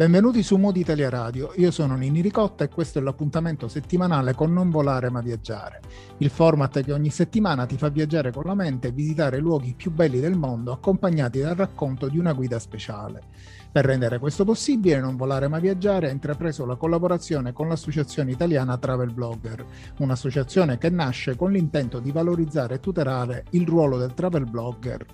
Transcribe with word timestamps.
Benvenuti 0.00 0.42
su 0.42 0.56
Modi 0.56 0.80
Italia 0.80 1.10
Radio, 1.10 1.52
io 1.56 1.70
sono 1.70 1.94
Nini 1.94 2.22
Ricotta 2.22 2.64
e 2.64 2.70
questo 2.70 2.98
è 2.98 3.02
l'appuntamento 3.02 3.68
settimanale 3.68 4.32
con 4.32 4.50
Non 4.50 4.70
Volare 4.70 5.10
ma 5.10 5.20
Viaggiare, 5.20 5.82
il 6.16 6.30
format 6.30 6.82
che 6.82 6.94
ogni 6.94 7.10
settimana 7.10 7.66
ti 7.66 7.76
fa 7.76 7.90
viaggiare 7.90 8.32
con 8.32 8.44
la 8.46 8.54
mente 8.54 8.88
e 8.88 8.92
visitare 8.92 9.36
i 9.36 9.40
luoghi 9.42 9.74
più 9.74 9.90
belli 9.90 10.18
del 10.18 10.38
mondo 10.38 10.72
accompagnati 10.72 11.40
dal 11.40 11.54
racconto 11.54 12.08
di 12.08 12.18
una 12.18 12.32
guida 12.32 12.58
speciale. 12.58 13.24
Per 13.72 13.84
rendere 13.84 14.18
questo 14.18 14.44
possibile, 14.44 14.98
Non 14.98 15.16
Volare 15.16 15.46
Ma 15.46 15.60
Viaggiare 15.60 16.08
ha 16.08 16.12
intrapreso 16.12 16.66
la 16.66 16.74
collaborazione 16.74 17.52
con 17.52 17.68
l'Associazione 17.68 18.32
Italiana 18.32 18.76
Travel 18.78 19.12
Blogger, 19.12 19.64
un'associazione 19.98 20.76
che 20.76 20.90
nasce 20.90 21.36
con 21.36 21.52
l'intento 21.52 22.00
di 22.00 22.10
valorizzare 22.10 22.74
e 22.74 22.80
tutelare 22.80 23.44
il 23.50 23.68
ruolo 23.68 23.96
del 23.96 24.12
travel 24.14 24.50
blogger. 24.50 25.06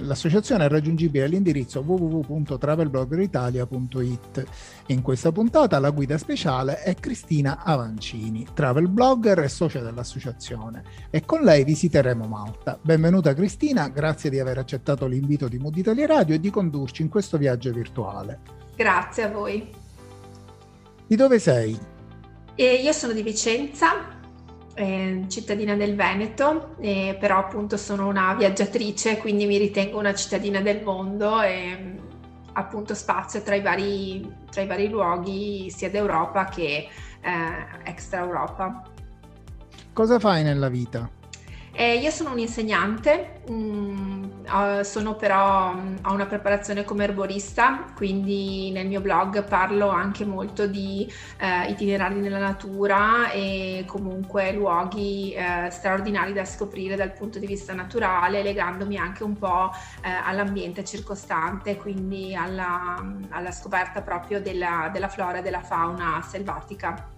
L'associazione 0.00 0.64
è 0.64 0.68
raggiungibile 0.68 1.24
all'indirizzo 1.24 1.80
www.travelbloggeritalia.it. 1.80 4.44
In 4.88 5.00
questa 5.00 5.32
puntata 5.32 5.78
la 5.78 5.88
guida 5.88 6.18
speciale 6.18 6.82
è 6.82 6.94
Cristina 6.94 7.62
Avancini, 7.64 8.46
travel 8.52 8.86
blogger 8.88 9.38
e 9.38 9.48
socia 9.48 9.80
dell'associazione, 9.80 10.82
e 11.08 11.24
con 11.24 11.40
lei 11.40 11.64
visiteremo 11.64 12.26
Malta. 12.26 12.78
Benvenuta 12.82 13.32
Cristina, 13.32 13.88
grazie 13.88 14.28
di 14.28 14.38
aver 14.38 14.58
accettato 14.58 15.06
l'invito 15.06 15.48
di 15.48 15.56
Mood 15.56 15.78
Italia 15.78 16.06
Radio 16.06 16.34
e 16.34 16.38
di 16.38 16.50
condurci 16.50 17.00
in 17.00 17.08
questo 17.08 17.38
viaggio 17.38 17.72
virtuale. 17.72 18.40
Grazie 18.76 19.22
a 19.22 19.30
voi. 19.30 19.72
Di 21.06 21.16
dove 21.16 21.38
sei? 21.38 21.78
Eh, 22.54 22.74
io 22.74 22.92
sono 22.92 23.14
di 23.14 23.22
Vicenza, 23.22 24.20
eh, 24.74 25.24
cittadina 25.28 25.76
del 25.76 25.96
Veneto, 25.96 26.76
eh, 26.80 27.16
però 27.18 27.38
appunto 27.38 27.78
sono 27.78 28.06
una 28.06 28.34
viaggiatrice, 28.34 29.16
quindi 29.16 29.46
mi 29.46 29.56
ritengo 29.56 29.98
una 29.98 30.12
cittadina 30.12 30.60
del 30.60 30.82
mondo 30.82 31.40
e 31.40 32.02
appunto 32.54 32.94
spazio 32.94 33.42
tra 33.42 33.54
i 33.54 33.60
vari, 33.60 34.32
tra 34.50 34.62
i 34.62 34.66
vari 34.66 34.88
luoghi 34.88 35.70
sia 35.70 35.90
d'Europa 35.90 36.46
che 36.46 36.88
eh, 37.20 37.66
extra 37.84 38.20
Europa. 38.20 38.82
Cosa 39.92 40.18
fai 40.18 40.42
nella 40.42 40.68
vita? 40.68 41.08
Eh, 41.76 41.96
io 41.96 42.10
sono 42.10 42.30
un'insegnante, 42.30 43.40
mh, 43.48 43.52
mm, 43.52 44.80
sono 44.82 45.16
però, 45.16 45.74
mm, 45.74 45.96
ho 46.04 46.12
una 46.12 46.26
preparazione 46.26 46.84
come 46.84 47.02
erborista, 47.02 47.86
quindi 47.96 48.70
nel 48.70 48.86
mio 48.86 49.00
blog 49.00 49.42
parlo 49.42 49.88
anche 49.88 50.24
molto 50.24 50.68
di 50.68 51.12
eh, 51.38 51.68
itinerari 51.70 52.20
nella 52.20 52.38
natura 52.38 53.32
e 53.32 53.82
comunque 53.88 54.52
luoghi 54.52 55.32
eh, 55.32 55.68
straordinari 55.70 56.32
da 56.32 56.44
scoprire 56.44 56.94
dal 56.94 57.12
punto 57.12 57.40
di 57.40 57.46
vista 57.46 57.74
naturale, 57.74 58.44
legandomi 58.44 58.96
anche 58.96 59.24
un 59.24 59.36
po' 59.36 59.72
eh, 60.04 60.08
all'ambiente 60.08 60.84
circostante, 60.84 61.76
quindi 61.76 62.36
alla, 62.36 63.04
alla 63.30 63.50
scoperta 63.50 64.00
proprio 64.00 64.40
della, 64.40 64.90
della 64.92 65.08
flora 65.08 65.38
e 65.38 65.42
della 65.42 65.62
fauna 65.62 66.22
selvatica. 66.22 67.10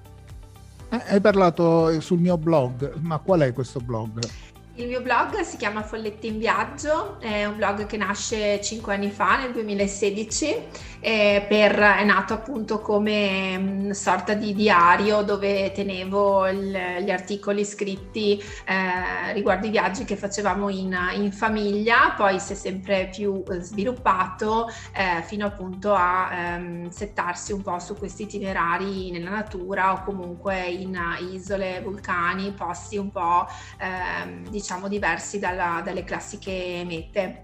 Eh, 0.89 1.03
hai 1.09 1.20
parlato 1.20 2.01
sul 2.01 2.20
mio 2.20 2.39
blog, 2.39 2.95
ma 3.01 3.19
qual 3.19 3.41
è 3.41 3.53
questo 3.53 3.81
blog? 3.81 4.45
Il 4.79 4.89
mio 4.89 5.01
blog 5.01 5.41
si 5.41 5.57
chiama 5.57 5.83
Folletti 5.83 6.27
in 6.27 6.39
Viaggio, 6.39 7.19
è 7.19 7.47
un 7.47 7.57
blog 7.57 7.87
che 7.87 7.97
nasce 7.97 8.61
cinque 8.61 8.92
anni 8.92 9.11
fa, 9.11 9.39
nel 9.39 9.51
2016, 9.53 10.55
per, 11.01 11.79
è 11.79 12.05
nato 12.05 12.35
appunto 12.35 12.81
come 12.81 13.57
mh, 13.57 13.91
sorta 13.92 14.35
di 14.35 14.53
diario 14.53 15.23
dove 15.23 15.73
tenevo 15.73 16.47
il, 16.48 16.79
gli 17.01 17.11
articoli 17.11 17.65
scritti 17.65 18.39
eh, 18.67 19.33
riguardo 19.33 19.67
i 19.67 19.70
viaggi 19.70 20.05
che 20.05 20.15
facevamo 20.15 20.69
in, 20.69 20.95
in, 21.15 21.33
famiglia, 21.33 22.13
poi 22.15 22.39
si 22.39 22.53
è 22.53 22.57
sempre 22.57 23.09
più 23.11 23.42
sviluppato 23.61 24.69
eh, 24.92 25.23
fino 25.23 25.47
appunto 25.47 25.95
a 25.95 26.29
ehm, 26.31 26.91
settarsi 26.91 27.53
un 27.53 27.63
po' 27.63 27.79
su 27.79 27.97
questi 27.97 28.25
itinerari 28.25 29.11
nella 29.11 29.31
natura 29.31 29.92
o 29.92 30.03
comunque 30.05 30.67
in 30.67 31.01
isole, 31.33 31.81
vulcani, 31.83 32.53
posti 32.53 32.98
un 32.98 33.11
po' 33.11 33.47
ehm, 33.79 34.48
diciamo 34.51 34.65
diversi 34.89 35.39
dalla, 35.39 35.83
dalle 35.85 36.05
classiche 36.05 36.83
mete. 36.87 37.43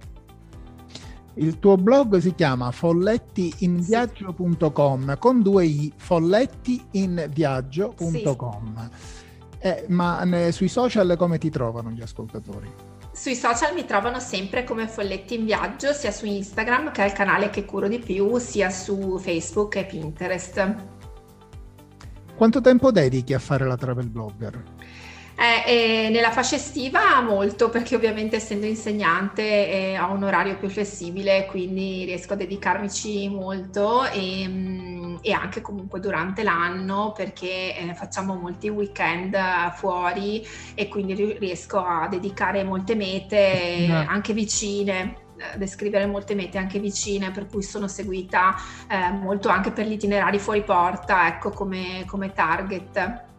Il 1.34 1.58
tuo 1.58 1.76
blog 1.76 2.18
si 2.18 2.34
chiama 2.34 2.70
follettiinviaggio.com 2.70 5.18
con 5.18 5.42
due 5.42 5.64
i, 5.64 5.90
follettiinviaggio.com. 5.96 8.90
Sì. 8.90 9.20
Eh, 9.64 9.84
ma 9.88 10.24
ne, 10.24 10.50
sui 10.52 10.68
social 10.68 11.14
come 11.16 11.38
ti 11.38 11.48
trovano 11.48 11.90
gli 11.90 12.02
ascoltatori? 12.02 12.92
Sui 13.12 13.34
social 13.34 13.74
mi 13.74 13.84
trovano 13.84 14.20
sempre 14.20 14.64
come 14.64 14.88
Folletti 14.88 15.34
in 15.34 15.44
Viaggio, 15.44 15.92
sia 15.92 16.10
su 16.10 16.24
Instagram, 16.24 16.92
che 16.92 17.02
è 17.02 17.06
il 17.06 17.12
canale 17.12 17.50
che 17.50 17.66
curo 17.66 17.86
di 17.86 17.98
più, 17.98 18.38
sia 18.38 18.70
su 18.70 19.18
Facebook 19.18 19.76
e 19.76 19.84
Pinterest. 19.84 20.76
Quanto 22.34 22.62
tempo 22.62 22.90
dedichi 22.90 23.34
a 23.34 23.38
fare 23.38 23.66
la 23.66 23.76
travel 23.76 24.08
blogger? 24.08 24.62
Eh, 25.34 26.08
nella 26.10 26.30
fascia 26.30 26.56
estiva 26.56 27.20
molto 27.22 27.70
perché 27.70 27.96
ovviamente 27.96 28.36
essendo 28.36 28.66
insegnante 28.66 29.42
eh, 29.42 29.98
ho 29.98 30.12
un 30.12 30.22
orario 30.22 30.56
più 30.56 30.68
flessibile 30.68 31.46
quindi 31.46 32.04
riesco 32.04 32.34
a 32.34 32.36
dedicarmici 32.36 33.28
molto 33.28 34.04
e, 34.04 34.46
mm, 34.46 35.16
e 35.22 35.32
anche 35.32 35.62
comunque 35.62 36.00
durante 36.00 36.42
l'anno 36.42 37.12
perché 37.16 37.76
eh, 37.76 37.94
facciamo 37.94 38.34
molti 38.34 38.68
weekend 38.68 39.36
fuori 39.74 40.46
e 40.74 40.88
quindi 40.88 41.14
riesco 41.38 41.78
a 41.78 42.06
dedicare 42.08 42.62
molte 42.62 42.94
mete 42.94 43.86
no. 43.88 44.04
anche 44.06 44.34
vicine 44.34 45.22
eh, 45.42 45.58
descrivere 45.58 46.06
molte 46.06 46.34
mete 46.34 46.58
anche 46.58 46.78
vicine, 46.78 47.30
per 47.30 47.46
cui 47.46 47.62
sono 47.62 47.88
seguita 47.88 48.54
eh, 48.88 49.10
molto 49.10 49.48
anche 49.48 49.72
per 49.72 49.86
gli 49.86 49.92
itinerari 49.92 50.38
fuori 50.38 50.62
porta, 50.62 51.26
ecco 51.26 51.50
come, 51.50 52.04
come 52.06 52.32
target. 52.32 53.30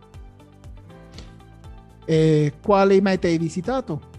E 2.06 2.53
quali 2.62 3.02
mete 3.02 3.28
hai 3.28 3.38
visitato? 3.38 4.12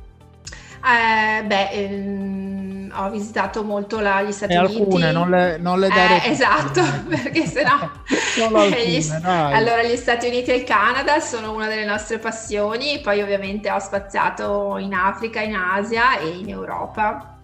Eh, 0.84 1.42
beh, 1.42 1.70
ehm, 1.70 2.92
ho 2.94 3.08
visitato 3.08 3.64
molto 3.64 4.00
la, 4.00 4.20
gli 4.20 4.32
Stati 4.32 4.52
e 4.52 4.58
Uniti. 4.58 4.80
Alcune, 4.82 5.12
non 5.12 5.30
le, 5.30 5.56
non 5.56 5.80
le 5.80 5.88
dare 5.88 6.22
eh, 6.22 6.30
Esatto, 6.30 6.82
perché 7.08 7.46
sennò... 7.46 7.90
Solo 8.34 8.58
alcune, 8.58 8.86
gli, 8.88 9.10
allora, 9.22 9.82
gli 9.82 9.96
Stati 9.96 10.26
Uniti 10.26 10.50
e 10.50 10.56
il 10.56 10.64
Canada 10.64 11.20
sono 11.20 11.54
una 11.54 11.68
delle 11.68 11.86
nostre 11.86 12.18
passioni, 12.18 13.00
poi 13.00 13.22
ovviamente 13.22 13.70
ho 13.70 13.78
spaziato 13.78 14.76
in 14.76 14.92
Africa, 14.92 15.40
in 15.40 15.54
Asia 15.54 16.18
e 16.18 16.28
in 16.28 16.50
Europa. 16.50 17.38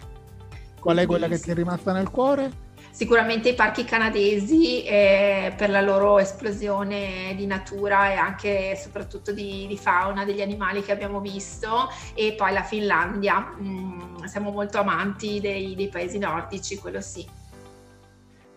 Qual 0.79 0.97
è 0.97 1.05
quella 1.07 1.27
che 1.27 1.39
ti 1.39 1.49
è 1.49 1.53
rimasta 1.55 1.93
nel 1.93 2.11
cuore? 2.11 2.69
Sicuramente 2.91 3.49
i 3.49 3.55
parchi 3.55 3.85
canadesi 3.85 4.83
eh, 4.83 5.53
per 5.55 5.69
la 5.69 5.81
loro 5.81 6.19
esplosione 6.19 7.33
di 7.35 7.45
natura 7.45 8.11
e 8.11 8.15
anche 8.15 8.71
e 8.71 8.75
soprattutto 8.75 9.31
di, 9.31 9.65
di, 9.67 9.77
fauna 9.77 10.25
degli 10.25 10.41
animali 10.41 10.83
che 10.83 10.91
abbiamo 10.91 11.21
visto 11.21 11.89
e 12.13 12.33
poi 12.33 12.51
la 12.51 12.63
Finlandia. 12.63 13.55
Mm, 13.59 14.23
siamo 14.25 14.51
molto 14.51 14.77
amanti 14.79 15.39
dei, 15.39 15.73
dei 15.75 15.87
paesi 15.87 16.17
nordici, 16.17 16.77
quello 16.77 16.99
sì. 17.01 17.25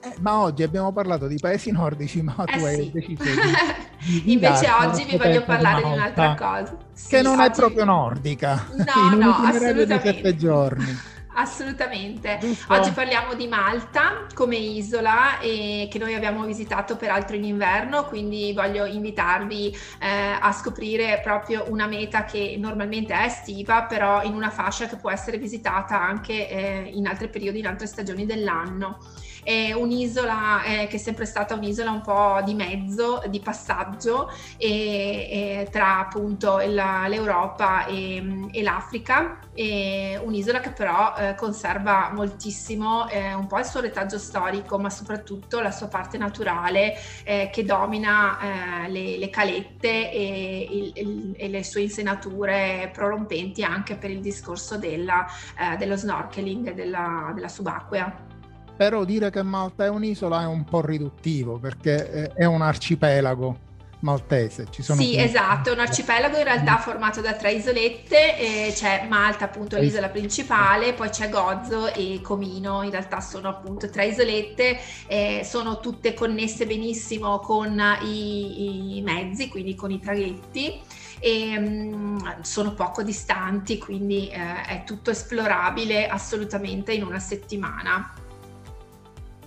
Eh, 0.05 0.15
ma 0.21 0.41
oggi 0.41 0.62
abbiamo 0.62 0.93
parlato 0.93 1.27
di 1.27 1.39
paesi 1.41 1.71
nordici, 1.71 2.21
ma 2.21 2.34
tu 2.34 2.59
eh 2.59 2.66
hai 2.66 2.75
sì. 2.77 2.91
deciso 2.91 3.22
di, 3.22 4.22
di 4.22 4.33
Invece 4.34 4.69
oggi 4.71 5.04
vi 5.04 5.16
voglio 5.16 5.42
parlare 5.45 5.83
di, 5.83 5.89
un'altra 5.89 6.34
cosa. 6.34 6.77
Sì, 6.92 7.09
che 7.09 7.22
non 7.22 7.39
oggi... 7.39 7.48
è 7.48 7.54
proprio 7.54 7.84
nordica. 7.84 8.66
No, 8.72 8.84
in 9.13 9.19
no, 9.19 9.31
assolutamente. 9.31 9.86
di 9.86 10.01
sette 10.03 10.36
giorni. 10.36 10.98
Assolutamente. 11.34 12.39
Giusto. 12.41 12.72
Oggi 12.72 12.91
parliamo 12.92 13.34
di 13.34 13.48
Malta 13.48 14.27
come 14.34 14.57
isola 14.57 15.41
e 15.41 15.89
che 15.91 15.98
noi 15.98 16.15
abbiamo 16.15 16.45
visitato 16.45 16.97
peraltro 16.97 17.34
in 17.34 17.45
inverno, 17.45 18.04
quindi 18.04 18.53
voglio 18.53 18.84
invitarvi 18.84 19.77
eh, 20.01 20.39
a 20.41 20.53
scoprire 20.53 21.21
proprio 21.22 21.65
una 21.69 21.86
meta 21.86 22.25
che 22.25 22.57
normalmente 22.59 23.15
è 23.15 23.25
estiva, 23.25 23.83
però 23.83 24.22
in 24.22 24.34
una 24.34 24.51
fascia 24.51 24.86
che 24.86 24.97
può 24.97 25.10
essere 25.10 25.39
visitata 25.39 26.01
anche 26.01 26.48
eh, 26.48 26.91
in 26.92 27.07
altri 27.07 27.28
periodi, 27.28 27.59
in 27.59 27.66
altre 27.66 27.86
stagioni 27.86 28.27
dell'anno 28.27 28.98
è 29.45 29.72
un'isola 29.75 30.63
eh, 30.63 30.86
che 30.86 30.97
è 30.97 30.98
sempre 30.98 31.27
stata 31.27 31.54
un'isola 31.54 31.91
un 31.91 32.01
po' 32.01 32.41
di 32.45 32.54
mezzo, 32.54 33.22
di 33.28 33.41
passaggio 33.41 34.33
e, 34.57 35.28
e 35.31 35.69
tra 35.71 35.98
appunto 35.98 36.60
la, 36.66 37.07
l'Europa 37.07 37.84
e, 37.84 38.48
e 38.51 38.63
l'Africa, 38.63 39.39
e 39.53 40.19
un'isola 40.25 40.60
che 40.60 40.71
però 40.71 41.15
eh, 41.24 41.34
eh, 41.34 41.34
conserva 41.34 42.10
moltissimo 42.12 43.09
eh, 43.09 43.34
un 43.34 43.47
po' 43.47 43.59
il 43.59 43.65
suo 43.65 43.80
retaggio 43.80 44.18
storico, 44.18 44.78
ma 44.78 44.91
soprattutto 44.91 45.60
la 45.60 45.71
sua 45.71 45.88
parte 45.88 46.18
naturale 46.18 46.94
eh, 47.24 47.50
che 47.53 47.65
domina 47.65 48.38
eh, 48.84 48.91
le, 48.91 49.18
le, 49.18 49.30
calette 49.30 50.10
e, 50.10 50.68
il, 50.71 50.92
il, 50.94 51.34
e, 51.36 51.48
le 51.48 51.65
sue 51.65 51.82
insenature 51.82 52.91
prorompenti 52.92 53.62
anche 53.62 53.97
per 53.97 54.10
il 54.10 54.21
discorso 54.21 54.76
della, 54.76 55.26
eh, 55.59 55.76
dello 55.76 55.97
snorkeling 55.97 56.68
e 56.68 56.74
della, 56.74 57.32
della 57.34 57.48
subacquea. 57.48 58.32
Però 58.76 59.04
dire 59.04 59.30
che 59.30 59.42
Malta 59.42 59.84
è 59.84 59.88
un'isola 59.88 60.42
è 60.42 60.47
un 60.47 60.65
po' 60.65 60.80
riduttivo 60.84 61.59
perché 61.59 62.32
è 62.32 62.44
un 62.44 62.60
arcipelago 62.60 63.72
maltese. 64.04 64.66
Ci 64.71 64.83
sono 64.83 65.01
sì, 65.01 65.18
esatto, 65.18 65.71
è 65.71 65.72
un 65.72 65.80
arcipelago 65.80 66.36
in 66.36 66.45
realtà 66.45 66.77
formato 66.77 67.21
da 67.21 67.33
tre 67.33 67.53
isolette, 67.53 68.72
c'è 68.72 69.06
Malta 69.09 69.47
appunto 69.47 69.78
l'isola 69.78 70.09
principale, 70.09 70.92
poi 70.92 71.09
c'è 71.09 71.30
Gozzo 71.30 71.92
e 71.92 72.21
Comino, 72.22 72.83
in 72.83 72.91
realtà 72.91 73.21
sono 73.21 73.48
appunto 73.48 73.89
tre 73.89 74.06
isolette, 74.06 74.78
eh, 75.06 75.41
sono 75.45 75.80
tutte 75.80 76.12
connesse 76.12 76.66
benissimo 76.66 77.39
con 77.41 77.80
i, 78.03 78.98
i 78.98 79.03
mezzi, 79.03 79.48
quindi 79.48 79.74
con 79.74 79.91
i 79.91 79.98
traghetti 79.98 80.80
e 81.18 81.57
um, 81.57 82.42
sono 82.42 82.74
poco 82.74 83.03
distanti, 83.03 83.78
quindi 83.78 84.28
eh, 84.28 84.62
è 84.66 84.83
tutto 84.84 85.10
esplorabile 85.10 86.07
assolutamente 86.07 86.92
in 86.92 87.03
una 87.04 87.18
settimana. 87.18 88.12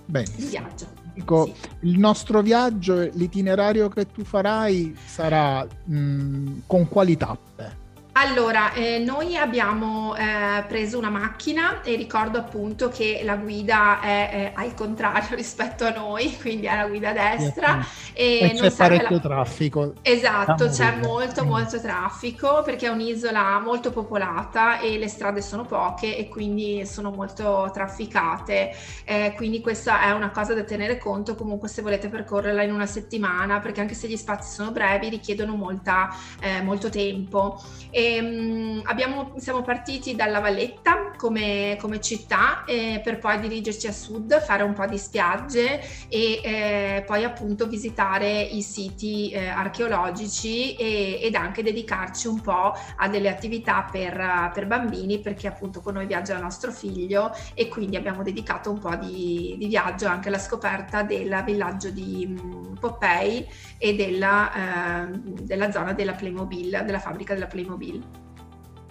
Bene. 0.08 0.26
Il 0.36 0.46
viaggio. 0.46 0.86
Dico, 1.12 1.44
sì. 1.44 1.54
Il 1.80 1.98
nostro 1.98 2.40
viaggio, 2.40 3.00
l'itinerario 3.12 3.88
che 3.88 4.10
tu 4.10 4.24
farai 4.24 4.96
sarà 5.04 5.66
mh, 5.84 6.60
con 6.66 6.88
quali 6.88 7.16
tappe? 7.16 7.76
Allora, 8.20 8.72
eh, 8.72 8.98
noi 8.98 9.36
abbiamo 9.36 10.16
eh, 10.16 10.64
preso 10.66 10.98
una 10.98 11.08
macchina 11.08 11.82
e 11.82 11.94
ricordo 11.94 12.38
appunto 12.38 12.88
che 12.88 13.20
la 13.22 13.36
guida 13.36 14.00
è, 14.00 14.30
è 14.30 14.52
al 14.56 14.74
contrario 14.74 15.36
rispetto 15.36 15.84
a 15.84 15.90
noi, 15.90 16.36
quindi 16.40 16.66
è 16.66 16.74
la 16.74 16.88
guida 16.88 17.12
destra. 17.12 17.78
E, 18.12 18.40
e 18.40 18.54
c'è 18.54 18.72
parecchio 18.72 19.14
la... 19.14 19.20
traffico. 19.20 19.92
Esatto, 20.02 20.68
c'è 20.68 20.96
molto 20.96 21.44
molto 21.44 21.80
traffico 21.80 22.62
perché 22.64 22.86
è 22.86 22.90
un'isola 22.90 23.60
molto 23.60 23.92
popolata 23.92 24.80
e 24.80 24.98
le 24.98 25.06
strade 25.06 25.40
sono 25.40 25.64
poche 25.64 26.16
e 26.16 26.26
quindi 26.26 26.84
sono 26.86 27.12
molto 27.12 27.70
trafficate. 27.72 28.74
Eh, 29.04 29.32
quindi 29.36 29.60
questa 29.60 30.02
è 30.02 30.10
una 30.10 30.30
cosa 30.30 30.54
da 30.54 30.64
tenere 30.64 30.98
conto 30.98 31.36
comunque 31.36 31.68
se 31.68 31.82
volete 31.82 32.08
percorrerla 32.08 32.64
in 32.64 32.72
una 32.72 32.86
settimana, 32.86 33.60
perché 33.60 33.80
anche 33.80 33.94
se 33.94 34.08
gli 34.08 34.16
spazi 34.16 34.52
sono 34.52 34.72
brevi 34.72 35.08
richiedono 35.08 35.54
molta, 35.54 36.12
eh, 36.40 36.60
molto 36.62 36.90
tempo. 36.90 37.62
E, 37.90 38.06
Ehm, 38.08 38.80
abbiamo, 38.84 39.34
siamo 39.36 39.62
partiti 39.62 40.14
dalla 40.14 40.40
Valletta 40.40 41.12
come, 41.16 41.76
come 41.78 42.00
città 42.00 42.64
eh, 42.64 43.00
per 43.02 43.18
poi 43.18 43.38
dirigerci 43.40 43.86
a 43.86 43.92
sud, 43.92 44.40
fare 44.40 44.62
un 44.62 44.72
po' 44.72 44.86
di 44.86 44.96
spiagge 44.96 45.80
e 46.08 46.40
eh, 46.42 47.04
poi 47.06 47.24
appunto 47.24 47.66
visitare 47.66 48.40
i 48.40 48.62
siti 48.62 49.30
eh, 49.30 49.48
archeologici 49.48 50.74
e, 50.76 51.20
ed 51.22 51.34
anche 51.34 51.62
dedicarci 51.62 52.28
un 52.28 52.40
po' 52.40 52.72
a 52.96 53.08
delle 53.08 53.28
attività 53.28 53.86
per, 53.90 54.50
per, 54.54 54.66
bambini 54.66 55.18
perché 55.18 55.48
appunto 55.48 55.80
con 55.80 55.94
noi 55.94 56.06
viaggia 56.06 56.34
il 56.34 56.42
nostro 56.42 56.70
figlio 56.70 57.32
e 57.54 57.68
quindi 57.68 57.96
abbiamo 57.96 58.22
dedicato 58.22 58.70
un 58.70 58.78
po' 58.78 58.94
di, 58.94 59.56
di 59.58 59.66
viaggio 59.66 60.06
anche 60.06 60.28
alla 60.28 60.38
scoperta 60.38 61.02
del 61.02 61.42
villaggio 61.44 61.90
di 61.90 62.24
um, 62.26 62.76
Poppei 62.78 63.46
e 63.76 63.94
della, 63.94 65.04
eh, 65.04 65.18
della 65.42 65.70
zona 65.70 65.92
della 65.92 66.12
Playmobil, 66.12 66.82
della 66.84 67.00
fabbrica 67.00 67.34
della 67.34 67.46
Playmobil. 67.46 67.97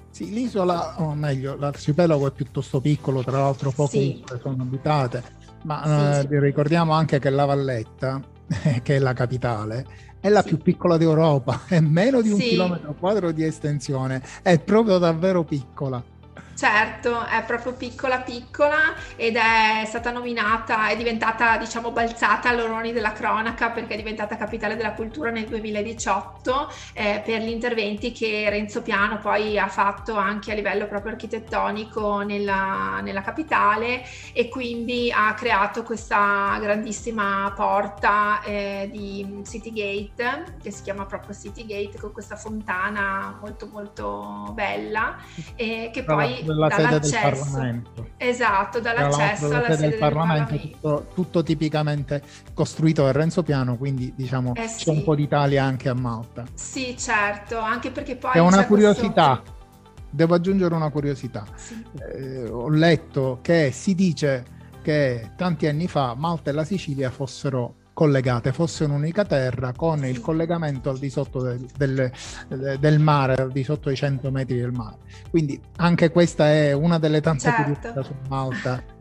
Sì, 0.10 0.34
l'isola, 0.34 0.96
o 1.02 1.14
meglio, 1.14 1.56
l'arcipelago 1.58 2.28
è 2.28 2.32
piuttosto 2.32 2.82
piccolo, 2.82 3.24
tra 3.24 3.38
l'altro 3.40 3.72
poche 3.72 4.00
sì. 4.00 4.16
isole 4.16 4.40
sono 4.42 4.64
abitate, 4.64 5.24
ma 5.64 6.22
sì, 6.22 6.34
eh, 6.34 6.40
ricordiamo 6.40 6.94
anche 6.94 7.20
che 7.20 7.30
la 7.30 7.46
Valletta, 7.46 8.20
che 8.82 8.96
è 8.96 9.00
la 9.00 9.14
capitale, 9.14 9.86
è 10.20 10.30
la 10.30 10.42
più 10.42 10.58
piccola 10.58 10.98
d'Europa, 10.98 11.62
è 11.70 11.80
meno 11.80 12.22
di 12.22 12.32
un 12.32 12.40
chilometro 12.40 12.96
quadro 12.96 13.32
di 13.32 13.44
estensione, 13.44 14.24
è 14.42 14.60
proprio 14.60 14.98
davvero 14.98 15.44
piccola. 15.44 16.04
Certo, 16.58 17.24
è 17.24 17.44
proprio 17.46 17.74
piccola 17.74 18.22
piccola 18.22 18.96
ed 19.16 19.36
è 19.36 19.86
stata 19.86 20.10
nominata, 20.10 20.88
è 20.88 20.98
diventata 20.98 21.56
diciamo 21.58 21.92
balzata 21.92 22.50
all'oroni 22.50 22.94
della 22.94 23.12
cronaca 23.12 23.70
perché 23.70 23.94
è 23.94 23.98
diventata 23.98 24.38
capitale 24.38 24.76
della 24.76 24.94
cultura 24.94 25.30
nel 25.30 25.46
2018 25.46 26.68
eh, 26.94 27.22
per 27.24 27.42
gli 27.44 27.50
interventi 27.50 28.12
che 28.12 28.50
Renzo 28.50 28.82
Piano 28.82 29.20
poi 29.20 29.60
ha 29.60 29.68
fatto 29.68 30.16
anche 30.16 30.52
a 30.52 30.56
livello 30.56 30.88
proprio 30.88 31.12
architettonico 31.12 32.22
nella, 32.22 33.02
nella 33.04 33.22
capitale 33.22 34.02
e 34.34 34.50
quindi 34.50 35.12
ha 35.14 35.36
creato 35.36 35.84
questa 35.84 36.58
grandissima 36.60 37.54
porta 37.56 38.42
eh, 38.42 38.90
di 38.92 39.44
City 39.46 39.72
Gate 39.72 40.56
che 40.60 40.72
si 40.72 40.82
chiama 40.82 41.06
proprio 41.06 41.36
City 41.36 41.68
Gate 41.68 42.00
con 42.00 42.12
questa 42.12 42.36
fontana 42.36 43.38
molto 43.40 43.70
molto 43.72 44.52
bella 44.56 45.18
e 45.56 45.92
che 45.94 46.04
poi 46.04 46.46
della 46.54 46.70
sede 46.70 47.00
del 47.00 47.12
Parlamento. 47.22 48.08
Esatto, 48.18 48.80
dall'accesso 48.80 49.46
alla 49.48 49.76
sede 49.76 49.90
del 49.90 50.00
Parlamento. 50.00 50.52
Del 50.52 50.62
tutto, 50.72 51.08
tutto, 51.14 51.44
tipicamente 51.44 52.22
costruito 52.54 53.04
da 53.04 53.12
Renzo 53.12 53.44
Piano, 53.44 53.78
quindi 53.78 54.14
diciamo 54.16 54.54
eh 54.56 54.68
sì. 54.68 54.86
c'è 54.86 54.92
un 54.92 55.04
po' 55.04 55.16
d'Italia 55.16 55.64
anche 55.64 55.90
a 55.90 55.94
Malta. 55.94 56.46
Sì, 56.54 56.96
certo, 56.98 57.58
anche 57.60 57.92
perché 57.92 58.16
poi... 58.16 58.32
È 58.34 58.40
una 58.40 58.66
curiosità. 58.66 59.40
Questo... 59.40 59.56
Devo 60.10 60.36
aggiungere 60.36 60.74
una 60.74 60.90
curiosità. 60.90 61.46
Sì. 61.56 61.86
Eh, 62.14 62.48
ho 62.50 62.70
letto 62.70 63.40
che 63.42 63.72
si 63.72 63.94
dice 63.94 64.46
che 64.82 65.32
tanti 65.36 65.68
anni 65.68 65.88
fa 65.88 66.16
Malta 66.16 66.50
e 66.50 66.54
la 66.54 66.64
Sicilia 66.64 67.12
fossero 67.12 67.76
collegate, 67.98 68.54
fosse 68.54 68.84
un'unica 68.84 69.26
terra 69.26 69.74
con 69.74 70.06
il 70.06 70.22
collegamento 70.22 70.92
al 70.92 71.00
di 71.00 71.10
sotto 71.10 71.42
del, 71.42 71.66
del, 71.76 72.12
del, 72.78 73.00
mare, 73.00 73.34
al 73.34 73.52
di 73.52 73.64
sotto 73.64 73.90
i 73.90 73.96
100 73.96 74.30
metri 74.30 74.60
del 74.60 74.72
mare. 74.72 74.98
Quindi 75.32 75.60
anche 75.78 76.12
questa 76.12 76.48
è 76.48 76.74
una 76.74 77.00
delle 77.00 77.22
tante 77.22 77.46
certo. 77.46 77.64
curiosità 77.64 78.04
su 78.04 78.16
Malta. 78.30 78.84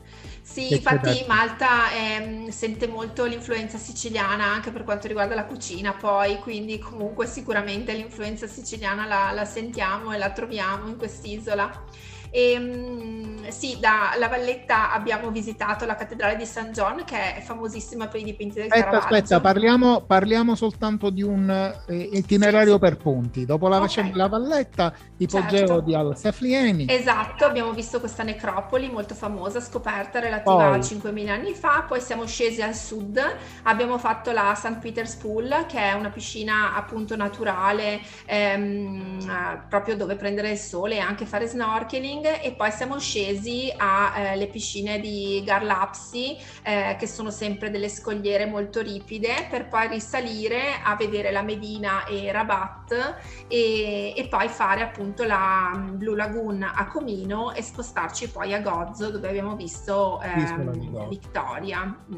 Sì, 0.46 0.72
infatti 0.72 1.25
Malta 1.26 1.90
eh, 1.90 2.52
sente 2.52 2.87
molto 2.87 3.25
l'influenza 3.25 3.78
siciliana 3.78 4.44
anche 4.44 4.70
per 4.70 4.84
quanto 4.84 5.08
riguarda 5.08 5.34
la 5.34 5.44
cucina, 5.44 5.93
poi 5.93 6.38
quindi 6.38 6.78
comunque 6.78 7.26
sicuramente 7.26 7.93
l'influenza 7.93 8.46
siciliana 8.46 9.06
la, 9.06 9.32
la 9.32 9.44
sentiamo 9.44 10.12
e 10.12 10.19
la 10.19 10.31
troviamo 10.31 10.87
in 10.87 10.96
quest'isola. 10.96 11.84
E, 12.31 12.52
ehm, 12.52 13.49
sì, 13.49 13.78
da 13.81 14.14
Valletta 14.28 14.93
abbiamo 14.93 15.31
visitato 15.31 15.84
la 15.87 15.94
cattedrale 15.94 16.37
di 16.37 16.46
San 16.46 16.73
John, 16.73 17.05
che 17.05 17.37
è 17.37 17.40
famosissima 17.40 18.08
per 18.08 18.20
i 18.20 18.25
dipinti 18.25 18.56
del 18.56 18.64
aspetta, 18.64 18.84
Caravaggio. 18.84 19.14
Aspetta, 19.14 19.40
parliamo, 19.40 20.00
parliamo 20.00 20.55
soltanto 20.55 21.11
di 21.11 21.23
un 21.23 21.49
eh, 21.87 21.96
itinerario 22.12 22.74
sì, 22.74 22.79
per 22.79 22.96
punti. 22.96 23.44
Dopo 23.44 23.69
la, 23.69 23.81
okay. 23.81 24.12
la 24.15 24.29
Valletta, 24.29 24.93
ipogeo 25.17 25.58
certo. 25.58 25.81
di 25.81 25.94
Al-Saflieni. 25.94 26.86
Esatto, 26.89 27.44
abbiamo 27.44 27.72
visto 27.72 28.00
questa 28.00 28.22
necropoli 28.22 28.91
molto 28.91 29.15
famosa, 29.15 29.60
scoperta 29.60 30.19
relativa 30.20 30.70
poi. 30.70 30.74
a 30.74 30.79
5.000 30.79 31.29
anni 31.29 31.55
fa. 31.55 31.84
Poi 31.86 32.00
siamo 32.00 32.27
scesi 32.27 32.62
al 32.62 32.74
sud, 32.74 33.20
abbiamo 33.62 33.98
fatto 33.98 34.32
la 34.32 34.55
St. 34.56 34.79
Peter's 34.79 35.15
Pool, 35.15 35.67
che 35.69 35.79
è 35.79 35.93
una 35.93 36.10
piscina 36.10 36.74
appunto 36.74 37.17
naturale, 37.17 38.00
ehm, 38.27 39.65
proprio 39.69 39.96
dove 39.96 40.17
prendere 40.17 40.50
il 40.50 40.58
sole 40.58 40.96
e 40.96 41.00
anche 41.00 41.24
fare 41.27 41.46
snorkeling 41.46 42.16
e 42.25 42.53
poi 42.53 42.70
siamo 42.70 42.99
scesi 42.99 43.73
alle 43.77 44.44
eh, 44.44 44.49
piscine 44.49 45.01
di 45.01 45.43
Garlapsi 45.44 46.37
eh, 46.63 46.96
che 46.99 47.06
sono 47.06 47.31
sempre 47.31 47.70
delle 47.70 47.89
scogliere 47.89 48.46
molto 48.46 48.81
ripide 48.81 49.46
per 49.51 49.69
poi 49.69 49.89
risalire 49.89 50.81
a 50.82 50.96
vedere 50.96 51.31
la 51.31 51.43
Medina 51.43 52.05
e 52.05 52.31
Rabat 52.32 53.17
e, 53.49 54.15
e 54.17 54.29
poi 54.29 54.49
fare 54.49 54.82
appunto 54.82 55.25
la 55.25 55.73
mm, 55.75 55.96
Blue 55.96 56.17
Lagoon 56.17 56.63
a 56.63 56.87
Comino 56.87 57.53
e 57.53 57.63
spostarci 57.63 58.31
poi 58.31 58.55
a 58.55 58.61
Gozzo 58.61 59.11
dove 59.11 59.29
abbiamo 59.29 59.56
visto 59.56 60.20
eh, 60.23 61.08
Victoria. 61.08 61.85
Mm. 61.85 62.17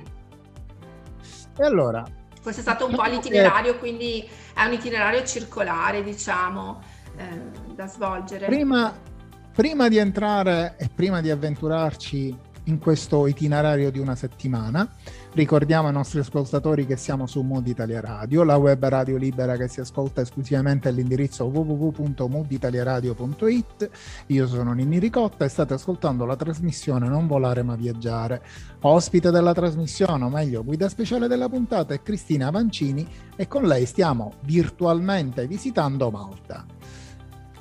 E 1.59 1.65
allora? 1.65 2.05
Questo 2.41 2.61
è 2.61 2.63
stato 2.63 2.87
un 2.87 2.95
po' 2.95 3.03
l'itinerario, 3.03 3.77
quindi 3.79 4.27
è 4.55 4.65
un 4.65 4.73
itinerario 4.73 5.25
circolare, 5.25 6.03
diciamo, 6.03 6.81
eh, 7.17 7.75
da 7.75 7.87
svolgere. 7.87 8.47
Prima, 8.47 8.95
prima 9.59 9.89
di 9.89 9.97
entrare 9.97 10.77
e 10.79 10.89
prima 10.89 11.21
di 11.21 11.31
avventurarci 11.31 12.33
in 12.67 12.79
questo 12.79 13.27
itinerario 13.27 13.91
di 13.91 13.99
una 13.99 14.15
settimana, 14.15 14.89
ricordiamo 15.33 15.89
ai 15.89 15.95
nostri 15.95 16.21
ascoltatori 16.21 16.87
che 16.87 16.97
siamo 16.97 17.27
su 17.27 17.41
Mood 17.41 17.67
Italia 17.67 18.01
Radio, 18.01 18.45
la 18.45 18.55
web 18.55 18.87
radio 18.87 19.17
libera 19.17 19.57
che 19.57 19.67
si 19.67 19.81
ascolta 19.81 20.21
esclusivamente 20.21 20.87
all'indirizzo 20.87 21.47
www.mooditaliaradio.it. 21.47 23.91
Io 24.27 24.47
sono 24.47 24.73
Nini 24.75 25.01
Ricotta 25.01 25.45
e 25.45 25.49
state 25.49 25.75
ascoltando 25.75 26.25
la 26.25 26.37
trasmissione 26.37 27.09
Non 27.09 27.27
volare 27.27 27.65
ma 27.65 27.75
viaggiare. 27.75 28.41
Ospite 28.83 29.33
della 29.33 29.55
trasmissione, 29.55 30.23
o 30.23 30.29
meglio, 30.29 30.63
guida 30.63 30.89
speciale 30.89 31.27
della 31.27 31.49
puntata 31.49 31.95
è 31.95 32.01
Cristina 32.01 32.51
Vancini 32.51 33.05
e 33.35 33.49
con 33.49 33.65
lei 33.65 33.87
stiamo 33.87 34.35
virtualmente 34.43 35.49
visitando 35.49 36.13
Malta. 36.13 36.78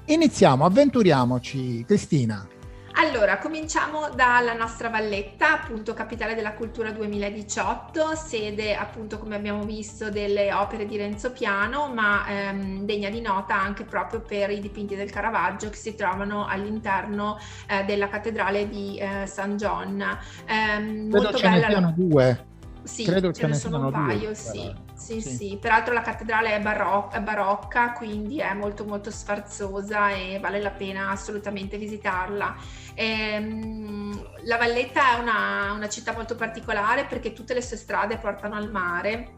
Iniziamo, 0.09 0.63
avventuriamoci, 0.63 1.83
Cristina. 1.85 2.47
Allora, 2.93 3.39
cominciamo 3.39 4.09
dalla 4.15 4.53
nostra 4.53 4.89
Valletta, 4.89 5.61
appunto 5.61 5.93
capitale 5.93 6.33
della 6.33 6.53
cultura 6.53 6.91
2018, 6.91 8.15
sede 8.15 8.73
appunto 8.73 9.19
come 9.19 9.35
abbiamo 9.35 9.63
visto 9.63 10.09
delle 10.09 10.53
opere 10.53 10.85
di 10.85 10.95
Renzo 10.95 11.31
Piano, 11.31 11.91
ma 11.93 12.25
ehm, 12.25 12.85
degna 12.85 13.09
di 13.09 13.19
nota 13.19 13.59
anche 13.59 13.83
proprio 13.83 14.21
per 14.21 14.49
i 14.49 14.61
dipinti 14.61 14.95
del 14.95 15.11
Caravaggio 15.11 15.69
che 15.69 15.75
si 15.75 15.93
trovano 15.93 16.47
all'interno 16.47 17.37
eh, 17.67 17.83
della 17.83 18.07
cattedrale 18.07 18.69
di 18.69 18.97
eh, 18.97 19.27
San 19.27 19.57
John. 19.57 20.01
Ehm, 20.45 21.09
molto 21.09 21.37
bella. 21.37 21.69
La... 21.69 21.93
due. 21.93 22.45
Sì, 22.81 23.03
Credo 23.03 23.33
ce 23.33 23.45
ne 23.45 23.53
sono 23.55 23.87
un 23.87 23.91
paio, 23.91 24.19
due, 24.19 24.35
sì. 24.35 24.86
Sì, 24.99 25.21
sì, 25.21 25.29
sì, 25.29 25.57
peraltro 25.59 25.93
la 25.93 26.01
cattedrale 26.01 26.55
è, 26.55 26.59
barocca, 26.59 27.17
è 27.17 27.21
barocca, 27.21 27.91
quindi 27.93 28.39
è 28.39 28.53
molto 28.55 28.83
molto 28.83 29.11
sfarzosa 29.11 30.09
e 30.09 30.39
vale 30.39 30.59
la 30.59 30.71
pena 30.71 31.11
assolutamente 31.11 31.77
visitarla. 31.77 32.55
Ehm, 32.95 34.19
la 34.45 34.57
Valletta 34.57 35.15
è 35.15 35.19
una, 35.19 35.71
una 35.73 35.87
città 35.87 36.13
molto 36.13 36.35
particolare 36.35 37.05
perché 37.05 37.31
tutte 37.31 37.53
le 37.53 37.61
sue 37.61 37.77
strade 37.77 38.17
portano 38.17 38.55
al 38.55 38.71
mare 38.71 39.33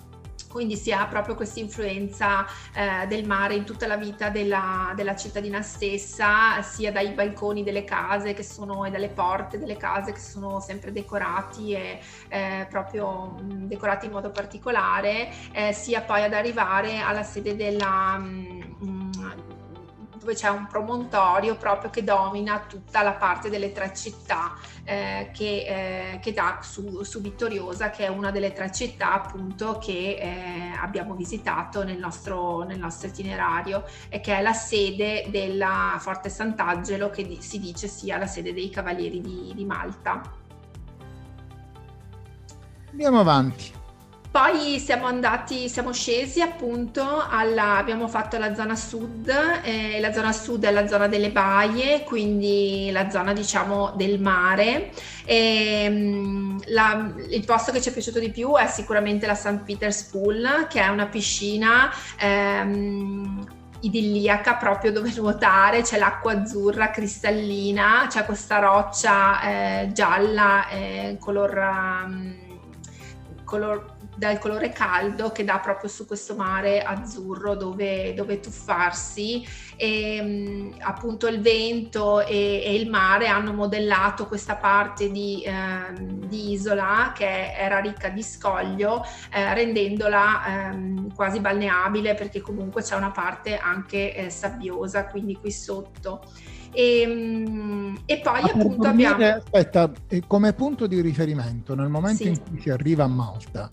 quindi 0.50 0.75
si 0.75 0.91
ha 0.91 1.06
proprio 1.08 1.36
questa 1.36 1.60
influenza 1.60 2.46
eh, 2.74 3.06
del 3.08 3.25
mare 3.25 3.56
in 3.56 3.65
tutta 3.65 3.88
la 3.88 3.98
vita 3.98 4.29
della, 4.29 4.94
della, 4.96 5.15
cittadina 5.15 5.62
stessa, 5.62 6.62
sia 6.62 6.91
dai 6.91 7.12
balconi 7.12 7.63
delle 7.63 7.84
case 7.84 8.34
che 8.34 8.44
sono, 8.44 8.86
e 8.86 8.89
dalle 8.89 9.10
porte 9.10 9.60
delle 9.60 9.77
case 9.77 10.12
che 10.12 10.20
sono 10.20 10.60
sempre 10.60 10.91
decorati 10.91 11.74
e 11.74 12.00
eh, 12.29 12.68
proprio 12.70 13.38
mh, 13.39 13.68
decorati 13.68 14.08
in 14.08 14.12
modo 14.12 14.32
particolare, 14.32 15.29
eh, 15.51 15.72
sia 15.74 16.01
poi 16.01 16.24
ad 16.24 16.34
arrivare 16.34 17.00
alla 17.00 17.24
sede 17.24 17.56
della... 17.56 18.18
Mh, 18.18 19.49
dove 20.19 20.35
c'è 20.35 20.49
un 20.49 20.67
promontorio 20.67 21.55
proprio 21.55 21.89
che 21.89 22.03
domina 22.03 22.59
tutta 22.67 23.01
la 23.01 23.13
parte 23.13 23.49
delle 23.49 23.71
tre 23.71 23.93
città 23.95 24.55
eh, 24.83 25.31
che, 25.33 26.13
eh, 26.13 26.19
che, 26.19 26.33
dà 26.33 26.59
su, 26.61 27.03
su, 27.03 27.21
Vittoriosa, 27.21 27.89
che 27.89 28.05
è 28.05 28.07
una 28.09 28.31
delle 28.31 28.51
tre 28.51 28.71
città 28.71 29.13
appunto 29.13 29.77
che 29.77 30.17
eh, 30.19 30.71
abbiamo 30.79 31.15
visitato 31.15 31.83
nel 31.83 31.97
nostro, 31.97 32.63
nel 32.63 32.77
nostro, 32.77 33.07
itinerario 33.07 33.85
e 34.09 34.19
che 34.19 34.38
è 34.38 34.41
la 34.41 34.53
sede 34.53 35.27
della 35.29 35.95
Forte 35.99 36.29
Sant'Angelo 36.29 37.09
che 37.09 37.25
di, 37.25 37.41
si 37.41 37.59
dice 37.59 37.88
sia 37.88 38.17
la 38.17 38.27
sede 38.27 38.53
dei 38.53 38.69
Cavalieri 38.69 39.21
di, 39.21 39.51
di 39.55 39.65
Malta. 39.65 40.21
Andiamo 42.91 43.19
avanti. 43.19 43.78
Poi 44.31 44.77
siamo 44.77 45.07
andati, 45.07 45.67
siamo 45.69 45.91
scesi 45.91 46.39
appunto 46.39 47.25
alla, 47.27 47.77
abbiamo 47.77 48.07
fatto 48.07 48.38
la 48.38 48.53
zona 48.53 48.75
sud, 48.75 49.27
eh, 49.63 50.00
la 50.00 50.13
zona 50.13 50.31
sud 50.31 50.65
è 50.65 50.71
la 50.71 50.88
zona 50.88 51.07
delle 51.07 51.31
baie, 51.31 52.03
quindi 52.03 52.91
la 52.91 53.09
zona 53.09 53.33
diciamo 53.33 53.93
del 53.95 54.21
mare. 54.21 54.91
E, 55.25 55.83
ehm, 55.83 56.62
la, 56.67 57.12
il 57.31 57.43
posto 57.43 57.71
che 57.71 57.81
ci 57.81 57.89
è 57.89 57.91
piaciuto 57.91 58.19
di 58.19 58.29
più 58.29 58.55
è 58.55 58.67
sicuramente 58.67 59.25
la 59.25 59.33
St. 59.33 59.63
Peter's 59.65 60.03
Pool, 60.03 60.67
che 60.69 60.79
è 60.79 60.89
una 60.89 61.07
piscina 61.07 61.91
ehm, 62.19 63.43
idilliaca 63.79 64.57
proprio 64.57 64.91
dove 64.91 65.12
nuotare, 65.17 65.81
c'è 65.81 65.98
l'acqua 65.98 66.33
azzurra 66.33 66.91
cristallina, 66.91 68.05
c'è 68.07 68.25
questa 68.25 68.59
roccia 68.59 69.41
eh, 69.41 69.91
gialla 69.91 70.67
eh, 70.69 71.17
color, 71.19 72.03
um, 72.05 72.36
color 73.43 73.98
dal 74.19 74.38
colore 74.38 74.69
caldo 74.69 75.31
che 75.31 75.45
dà 75.45 75.59
proprio 75.59 75.89
su 75.89 76.05
questo 76.05 76.35
mare 76.35 76.81
azzurro 76.81 77.55
dove, 77.55 78.13
dove 78.13 78.41
tuffarsi 78.41 79.47
e 79.77 80.19
mm, 80.21 80.71
appunto 80.79 81.27
il 81.27 81.39
vento 81.39 82.19
e, 82.19 82.61
e, 82.65 82.75
il 82.75 82.89
mare 82.89 83.27
hanno 83.27 83.53
modellato 83.53 84.27
questa 84.27 84.57
parte 84.57 85.09
di, 85.09 85.41
eh, 85.43 85.93
di 86.27 86.51
isola 86.51 87.13
che 87.15 87.53
era 87.53 87.79
ricca 87.79 88.09
di 88.09 88.21
scoglio 88.21 89.05
eh, 89.31 89.53
rendendola 89.53 90.71
eh, 90.71 91.13
quasi 91.15 91.39
balneabile 91.39 92.13
perché 92.13 92.41
comunque 92.41 92.81
c'è 92.81 92.95
una 92.95 93.11
parte 93.11 93.57
anche 93.57 94.13
eh, 94.13 94.29
sabbiosa 94.29 95.05
quindi 95.05 95.38
qui 95.38 95.51
sotto. 95.51 96.23
E, 96.71 97.05
mm, 97.07 97.95
e 98.05 98.19
poi 98.19 98.41
Ma 98.41 98.49
appunto 98.49 98.88
abbiamo... 98.88 99.25
Aspetta, 99.25 99.91
come 100.27 100.53
punto 100.53 100.88
di 100.88 101.01
riferimento 101.01 101.73
nel 101.73 101.89
momento 101.89 102.23
sì. 102.23 102.29
in 102.29 102.43
cui 102.43 102.59
si 102.59 102.69
arriva 102.69 103.05
a 103.05 103.07
Malta, 103.07 103.69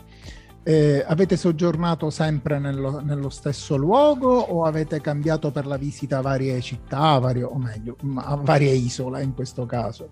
eh, 0.68 1.04
avete 1.06 1.36
soggiornato 1.36 2.10
sempre 2.10 2.58
nello, 2.58 2.98
nello, 3.00 3.30
stesso 3.30 3.76
luogo 3.76 4.36
o 4.36 4.64
avete 4.64 5.00
cambiato 5.00 5.52
per 5.52 5.64
la 5.64 5.76
visita 5.76 6.20
varie 6.20 6.60
città, 6.60 7.20
varie, 7.20 7.44
o 7.44 7.56
meglio, 7.56 7.96
varie 8.00 8.72
isole 8.72 9.22
in 9.22 9.32
questo 9.32 9.64
caso? 9.64 10.08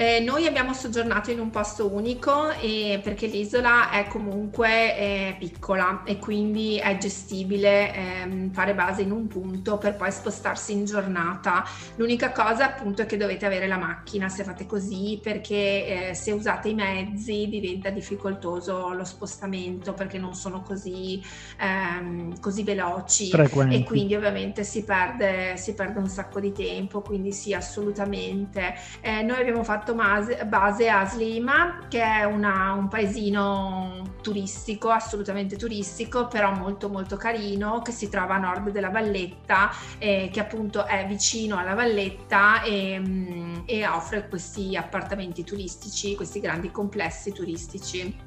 Eh, 0.00 0.20
noi 0.20 0.46
abbiamo 0.46 0.74
soggiornato 0.74 1.32
in 1.32 1.40
un 1.40 1.50
posto 1.50 1.92
unico 1.92 2.52
e 2.52 3.00
perché 3.02 3.26
l'isola 3.26 3.90
è 3.90 4.06
comunque 4.06 4.96
eh, 4.96 5.36
piccola 5.40 6.04
e 6.04 6.18
quindi 6.18 6.78
è 6.78 6.96
gestibile 6.98 7.92
eh, 7.92 8.48
fare 8.52 8.74
base 8.74 9.02
in 9.02 9.10
un 9.10 9.26
punto 9.26 9.76
per 9.76 9.96
poi 9.96 10.12
spostarsi 10.12 10.70
in 10.70 10.84
giornata. 10.84 11.64
L'unica 11.96 12.30
cosa 12.30 12.66
appunto 12.66 13.02
è 13.02 13.06
che 13.06 13.16
dovete 13.16 13.44
avere 13.44 13.66
la 13.66 13.76
macchina 13.76 14.28
se 14.28 14.44
fate 14.44 14.66
così 14.66 15.18
perché 15.20 16.10
eh, 16.10 16.14
se 16.14 16.30
usate 16.30 16.68
i 16.68 16.74
mezzi 16.74 17.48
diventa 17.48 17.90
difficoltoso 17.90 18.92
lo 18.92 19.04
spostamento 19.04 19.94
perché 19.94 20.16
non 20.16 20.36
sono 20.36 20.62
così, 20.62 21.20
ehm, 21.58 22.38
così 22.38 22.62
veloci 22.62 23.30
Frequenti. 23.30 23.74
e 23.74 23.82
quindi 23.82 24.14
ovviamente 24.14 24.62
si 24.62 24.84
perde, 24.84 25.56
si 25.56 25.74
perde 25.74 25.98
un 25.98 26.08
sacco 26.08 26.38
di 26.38 26.52
tempo, 26.52 27.00
quindi 27.00 27.32
sì 27.32 27.52
assolutamente. 27.52 28.76
Eh, 29.00 29.22
noi 29.22 29.40
abbiamo 29.40 29.64
fatto 29.64 29.86
fatto 29.88 30.46
base 30.46 30.88
a 30.88 31.06
Slima, 31.06 31.86
che 31.88 32.02
è 32.02 32.24
una, 32.24 32.72
un 32.72 32.88
paesino 32.88 34.16
turistico, 34.20 34.90
assolutamente 34.90 35.56
turistico, 35.56 36.26
però 36.26 36.54
molto 36.54 36.88
molto 36.88 37.16
carino, 37.16 37.80
che 37.80 37.92
si 37.92 38.08
trova 38.08 38.34
a 38.34 38.38
nord 38.38 38.70
della 38.70 38.90
Valletta, 38.90 39.70
eh, 39.98 40.28
che 40.32 40.40
appunto 40.40 40.84
è 40.86 41.06
vicino 41.06 41.56
alla 41.56 41.74
Valletta 41.74 42.62
e, 42.62 42.98
mm, 42.98 43.54
e 43.66 43.86
offre 43.86 44.28
questi 44.28 44.76
appartamenti 44.76 45.44
turistici, 45.44 46.14
questi 46.14 46.40
grandi 46.40 46.70
complessi 46.70 47.32
turistici. 47.32 48.26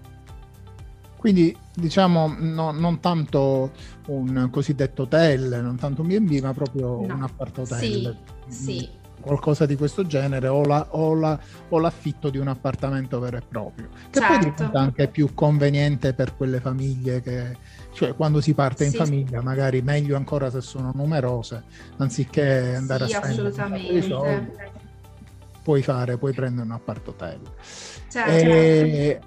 Quindi 1.17 1.55
diciamo 1.75 2.35
no, 2.39 2.71
non 2.71 2.99
tanto 2.99 3.71
un 4.07 4.47
cosiddetto 4.51 5.03
hotel, 5.03 5.59
non 5.61 5.75
tanto 5.75 6.01
un 6.01 6.07
B&B, 6.07 6.41
ma 6.41 6.51
proprio 6.51 7.05
no. 7.05 7.13
un 7.13 7.21
appart 7.21 7.59
hotel. 7.59 8.17
Sì, 8.47 8.65
sì 8.65 8.99
qualcosa 9.21 9.65
di 9.65 9.75
questo 9.75 10.05
genere 10.05 10.47
o, 10.47 10.63
la, 10.63 10.87
o, 10.89 11.13
la, 11.13 11.39
o, 11.69 11.79
l'affitto 11.79 12.29
di 12.29 12.37
un 12.37 12.47
appartamento 12.47 13.19
vero 13.19 13.37
e 13.37 13.41
proprio 13.47 13.89
che 14.09 14.19
certo. 14.19 14.27
poi 14.27 14.51
diventa 14.51 14.79
anche 14.79 15.07
più 15.07 15.33
conveniente 15.33 16.13
per 16.13 16.35
quelle 16.35 16.59
famiglie 16.59 17.21
che 17.21 17.57
cioè 17.93 18.15
quando 18.15 18.41
si 18.41 18.53
parte 18.53 18.85
in 18.85 18.91
famiglia 18.91 19.41
magari 19.41 19.81
meglio 19.81 20.15
ancora 20.15 20.49
se 20.49 20.61
sono 20.61 20.91
numerose 20.93 21.63
anziché 21.97 22.75
andare 22.75 23.07
sì, 23.07 23.13
a 23.13 23.23
spendere 23.23 23.51
soldi 24.01 24.51
puoi 25.63 25.81
fare 25.83 26.17
puoi 26.17 26.33
prendere 26.33 26.65
un 26.65 26.71
appart 26.73 27.07
hotel 27.07 27.39
certo. 28.09 28.31
e 28.31 29.19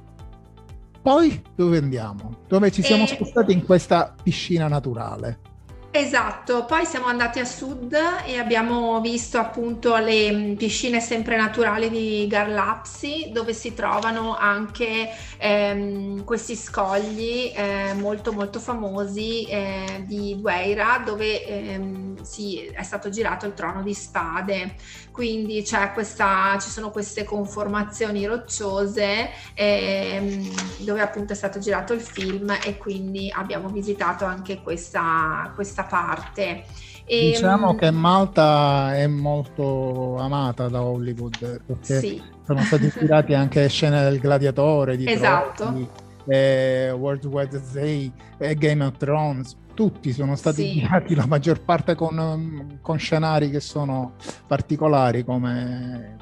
poi 1.01 1.43
dove 1.55 1.79
andiamo? 1.79 2.39
dove 2.49 2.71
ci 2.71 2.83
siamo 2.83 3.05
e... 3.05 3.07
spostati 3.09 3.53
in 3.53 3.65
questa 3.65 4.15
piscina 4.23 4.69
naturale 4.69 5.53
Esatto, 5.97 6.65
poi 6.65 6.85
siamo 6.87 7.07
andati 7.07 7.39
a 7.39 7.45
sud 7.45 7.97
e 8.27 8.37
abbiamo 8.37 9.01
visto 9.01 9.39
appunto 9.39 9.97
le 9.97 10.33
mm, 10.33 10.55
piscine 10.55 10.99
sempre 10.99 11.37
naturali 11.37 11.89
di 11.89 12.27
Garlapsi 12.27 13.31
dove 13.33 13.55
si 13.55 13.75
trovano 13.75 14.37
anche 14.37 15.09
ehm, 15.39 16.25
questi 16.25 16.57
scogli 16.57 17.53
eh, 17.55 17.95
molto 17.95 18.33
molto 18.33 18.59
famosi 18.59 19.45
eh, 19.45 20.03
di 20.05 20.35
Dueira 20.37 21.01
dove 21.05 21.45
ehm, 21.47 22.21
si, 22.23 22.59
è 22.65 22.83
stato 22.83 23.09
girato 23.09 23.47
il 23.47 23.55
trono 23.55 23.81
di 23.83 23.95
spade, 23.95 24.75
quindi 25.13 25.65
questa, 25.93 26.59
ci 26.61 26.71
sono 26.71 26.91
queste 26.91 27.23
conformazioni 27.23 28.27
rocciose 28.27 29.31
ehm, 29.55 30.51
dove 30.79 31.01
appunto 31.01 31.35
è 31.35 31.37
stato 31.37 31.61
girato 31.61 31.93
il 31.93 32.01
film 32.01 32.51
e 32.65 32.79
quindi 32.79 33.31
abbiamo 33.33 33.69
visitato 33.69 34.25
anche 34.25 34.61
questa, 34.61 35.53
questa 35.55 35.84
parte. 35.89 36.65
E, 37.07 37.33
diciamo 37.33 37.71
um, 37.71 37.77
che 37.77 37.91
Malta 37.91 38.97
è 38.97 39.07
molto 39.07 40.17
amata 40.17 40.69
da 40.69 40.83
Hollywood 40.83 41.63
perché 41.67 41.99
sì. 41.99 42.23
sono 42.47 42.61
stati 42.63 42.87
ispirati 42.87 43.35
anche 43.35 43.69
scene 43.69 44.03
del 44.03 44.19
gladiatore 44.19 44.97
di 44.97 45.07
esatto. 45.07 46.03
Eh, 46.27 46.91
World 46.93 47.27
War 47.27 47.49
Z 47.51 47.77
e 47.77 48.55
Game 48.55 48.83
of 48.83 48.97
Thrones 48.97 49.55
tutti 49.75 50.13
sono 50.13 50.37
stati 50.37 50.63
sì. 50.63 50.73
girati 50.81 51.15
la 51.15 51.27
maggior 51.27 51.61
parte 51.61 51.95
con, 51.95 52.79
con, 52.81 52.97
scenari 52.97 53.51
che 53.51 53.61
sono 53.61 54.15
particolari 54.47 55.25
come 55.25 56.17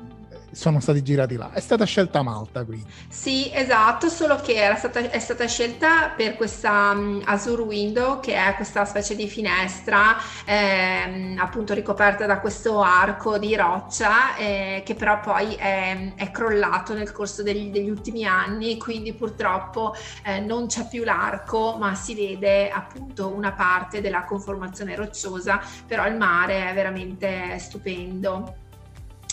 sono 0.52 0.80
stati 0.80 1.02
girati 1.02 1.36
là. 1.36 1.50
È 1.52 1.60
stata 1.60 1.84
scelta 1.84 2.22
Malta 2.22 2.64
quindi. 2.64 2.84
Sì, 3.08 3.50
esatto, 3.52 4.08
solo 4.08 4.36
che 4.36 4.54
era 4.54 4.76
stata, 4.76 5.10
è 5.10 5.18
stata 5.18 5.46
scelta 5.46 6.10
per 6.10 6.36
questa 6.36 6.92
um, 6.94 7.22
Azure 7.24 7.62
Window, 7.62 8.20
che 8.20 8.34
è 8.34 8.54
questa 8.54 8.84
specie 8.84 9.16
di 9.16 9.28
finestra 9.28 10.16
ehm, 10.44 11.38
appunto 11.38 11.74
ricoperta 11.74 12.26
da 12.26 12.38
questo 12.40 12.80
arco 12.80 13.38
di 13.38 13.56
roccia, 13.56 14.36
eh, 14.36 14.82
che 14.84 14.94
però 14.94 15.20
poi 15.20 15.54
è, 15.54 16.14
è 16.14 16.30
crollato 16.30 16.94
nel 16.94 17.12
corso 17.12 17.42
degli, 17.42 17.70
degli, 17.70 17.90
ultimi 17.90 18.24
anni, 18.24 18.76
quindi 18.76 19.12
purtroppo 19.14 19.94
eh, 20.24 20.40
non 20.40 20.66
c'è 20.66 20.86
più 20.88 21.04
l'arco, 21.04 21.76
ma 21.78 21.94
si 21.94 22.14
vede 22.14 22.70
appunto 22.70 23.28
una 23.28 23.52
parte 23.52 24.00
della 24.00 24.24
conformazione 24.24 24.94
rocciosa, 24.94 25.60
però 25.86 26.06
il 26.06 26.16
mare 26.16 26.70
è 26.70 26.74
veramente 26.74 27.58
stupendo. 27.58 28.61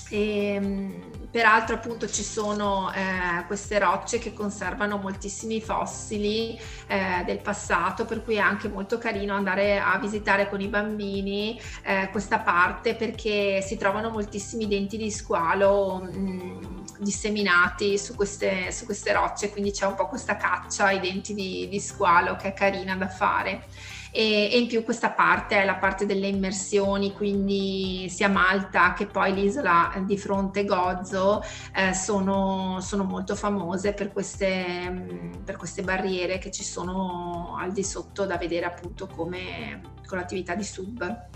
E, 0.09 1.17
peraltro 1.31 1.75
appunto 1.75 2.09
ci 2.09 2.23
sono 2.23 2.91
eh, 2.91 3.45
queste 3.45 3.77
rocce 3.77 4.17
che 4.17 4.33
conservano 4.33 4.97
moltissimi 4.97 5.61
fossili 5.61 6.59
eh, 6.87 7.23
del 7.25 7.39
passato, 7.39 8.05
per 8.05 8.23
cui 8.23 8.35
è 8.35 8.39
anche 8.39 8.67
molto 8.67 8.97
carino 8.97 9.35
andare 9.35 9.79
a 9.79 9.97
visitare 9.99 10.49
con 10.49 10.59
i 10.59 10.67
bambini 10.67 11.59
eh, 11.83 12.09
questa 12.11 12.39
parte 12.39 12.95
perché 12.95 13.61
si 13.61 13.77
trovano 13.77 14.09
moltissimi 14.09 14.67
denti 14.67 14.97
di 14.97 15.11
squalo 15.11 15.99
mh, 15.99 16.85
disseminati 16.99 17.97
su 17.97 18.15
queste, 18.15 18.71
su 18.71 18.85
queste, 18.85 19.13
rocce, 19.13 19.51
quindi 19.51 19.71
c'è 19.71 19.85
un 19.85 19.95
po' 19.95 20.07
questa 20.07 20.35
caccia 20.35 20.85
ai 20.85 20.99
denti 20.99 21.33
di, 21.33 21.67
di 21.69 21.79
squalo 21.79 22.35
che 22.35 22.49
è 22.49 22.53
carina 22.53 22.95
da 22.95 23.07
fare 23.07 23.65
e, 24.19 24.49
e, 24.51 24.59
in 24.59 24.67
più 24.67 24.83
questa 24.83 25.11
parte 25.11 25.61
è 25.61 25.63
la 25.63 25.75
parte 25.75 26.05
delle 26.05 26.27
immersioni, 26.27 27.13
quindi 27.13 28.09
sia 28.09 28.27
Malta 28.27 28.91
che 28.91 29.05
poi 29.05 29.33
l'isola 29.33 29.93
di 30.05 30.17
fronte 30.17 30.65
Gozzo 30.65 31.41
eh, 31.73 31.93
sono, 31.93 32.79
sono, 32.81 33.05
molto 33.05 33.33
famose 33.35 33.93
per 33.93 34.11
queste, 34.11 35.31
per 35.41 35.55
queste 35.55 35.83
barriere 35.83 36.37
che 36.37 36.51
ci 36.51 36.65
sono 36.65 37.55
al 37.57 37.71
di 37.71 37.81
sotto 37.81 38.25
da 38.25 38.35
vedere 38.35 38.65
appunto 38.65 39.07
come 39.07 39.79
con 40.05 40.17
l'attività 40.17 40.53
di 40.53 40.63
sub. 40.65 41.27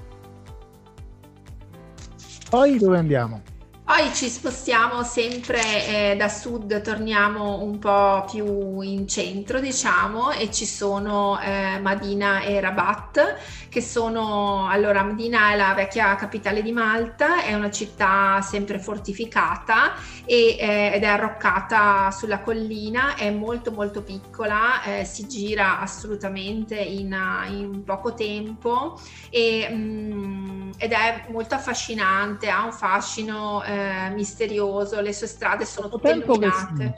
Poi 2.50 2.78
dove 2.78 2.98
andiamo? 2.98 3.53
Poi 3.86 4.14
ci 4.14 4.30
spostiamo 4.30 5.04
sempre 5.04 6.12
eh, 6.12 6.16
da 6.16 6.30
sud, 6.30 6.82
torniamo 6.82 7.62
un 7.62 7.80
po' 7.80 8.24
più 8.32 8.80
in 8.80 9.10
centro, 9.10 9.60
diciamo, 9.60 10.32
e 10.32 10.50
ci 10.50 10.66
sono 10.66 11.38
eh, 11.42 11.80
Madina 11.82 12.44
e 12.44 12.62
Rabat, 12.62 13.36
che 13.68 13.82
sono, 13.82 14.70
allora 14.70 15.04
Madina 15.04 15.52
è 15.52 15.58
la 15.58 15.74
vecchia 15.74 16.16
capitale 16.16 16.62
di 16.62 16.72
Malta, 16.72 17.44
è 17.44 17.54
una 17.56 17.70
città 17.72 18.40
sempre 18.42 18.80
fortificata 18.80 19.96
e, 20.24 20.56
eh, 20.58 20.92
ed 20.94 21.04
è 21.04 21.08
arroccata 21.08 22.10
sulla 22.12 22.40
collina, 22.40 23.16
è 23.16 23.30
molto 23.32 23.72
molto 23.72 24.02
piccola, 24.02 24.82
eh, 24.84 25.04
si 25.04 25.28
gira 25.28 25.82
assolutamente 25.82 26.76
in, 26.78 27.14
in 27.50 27.84
poco 27.84 28.14
tempo 28.14 28.98
e, 29.30 29.68
mh, 29.70 29.76
mm, 29.76 30.72
ed 30.78 30.94
è 30.94 31.26
molto 31.30 31.56
affascinante, 31.56 32.50
ha 32.50 32.64
un 32.64 32.72
fascino 32.72 33.62
eh, 33.74 34.10
misterioso, 34.12 35.02
le 35.02 35.14
sue 35.14 35.28
strade 35.28 35.66
sono 35.66 35.90
tutte 35.90 36.12
illuminate. 36.12 36.96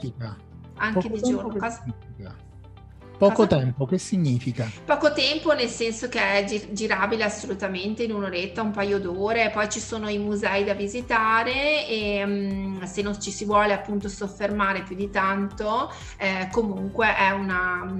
Anche 0.78 1.08
Poco 1.08 1.14
di 1.14 1.22
giorno. 1.22 1.56
Cosa... 1.56 1.84
Poco 3.18 3.46
Cosa? 3.46 3.58
tempo, 3.58 3.86
che 3.86 3.96
significa? 3.96 4.70
Poco 4.84 5.12
tempo 5.12 5.54
nel 5.54 5.68
senso 5.68 6.08
che 6.08 6.20
è 6.20 6.44
gi- 6.44 6.72
girabile 6.72 7.24
assolutamente 7.24 8.02
in 8.02 8.12
un'oretta, 8.12 8.60
un 8.60 8.72
paio 8.72 8.98
d'ore, 8.98 9.50
poi 9.54 9.70
ci 9.70 9.80
sono 9.80 10.08
i 10.08 10.18
musei 10.18 10.64
da 10.64 10.74
visitare 10.74 11.86
e 11.88 12.22
um, 12.22 12.84
se 12.84 13.00
non 13.00 13.18
ci 13.18 13.30
si 13.30 13.46
vuole 13.46 13.72
appunto 13.72 14.08
soffermare 14.08 14.82
più 14.82 14.94
di 14.94 15.08
tanto, 15.08 15.90
eh, 16.18 16.48
comunque 16.52 17.16
è 17.16 17.30
una, 17.30 17.90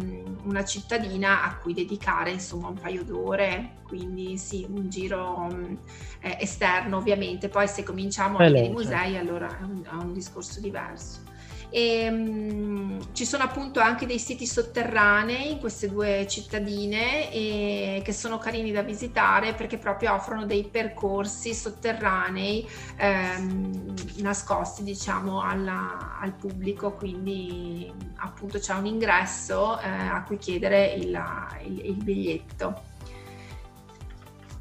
una, 0.45 0.65
cittadina 0.65 1.45
a 1.45 1.57
cui 1.57 1.73
dedicare 1.73 2.31
insomma 2.33 2.69
un 2.69 2.79
paio 2.79 3.03
d'ore, 3.03 3.77
quindi 3.85 4.37
sì, 4.37 4.67
un 4.69 4.91
giro 4.91 5.47
um, 5.49 5.79
esterno 6.21 6.99
ovviamente, 6.99 7.49
poi 7.49 7.69
se 7.69 7.83
cominciamo 7.83 8.37
a 8.37 8.45
vedere 8.45 8.67
i 8.67 8.71
musei 8.71 9.17
allora 9.17 9.49
è 9.49 9.63
un, 9.63 9.83
è 9.83 9.95
un 9.95 10.13
discorso 10.13 10.61
diverso. 10.61 11.35
E, 11.77 12.09
um, 12.09 13.13
ci 13.13 13.27
sono 13.27 13.43
appunto 13.43 13.81
anche 13.81 14.07
dei 14.07 14.19
siti 14.19 14.47
sotterranei 14.47 15.53
in 15.53 15.59
queste 15.59 15.91
due 15.91 16.27
cittadine 16.27 17.31
e, 17.31 18.01
che 18.03 18.15
sono 18.15 18.39
carini 18.39 18.73
da 18.73 18.81
visitare 18.81 19.53
perché 19.53 19.77
proprio 19.77 20.15
offrono 20.15 20.47
dei 20.47 20.65
percorsi 20.65 21.53
sotterranei 21.53 22.67
ehm, 22.97 23.95
nascosti 24.21 24.85
diciamo 24.85 25.43
alla, 25.43 26.17
al 26.19 26.33
pubblico 26.33 26.93
quindi 26.93 27.93
appunto 28.17 28.59
c'è 28.59 28.73
un 28.73 28.87
ingresso 28.87 29.79
eh, 29.79 29.87
a 29.87 30.23
cui 30.27 30.39
chiedere 30.39 30.95
il, 30.95 31.23
il, 31.67 31.85
il 31.89 32.03
biglietto. 32.03 32.95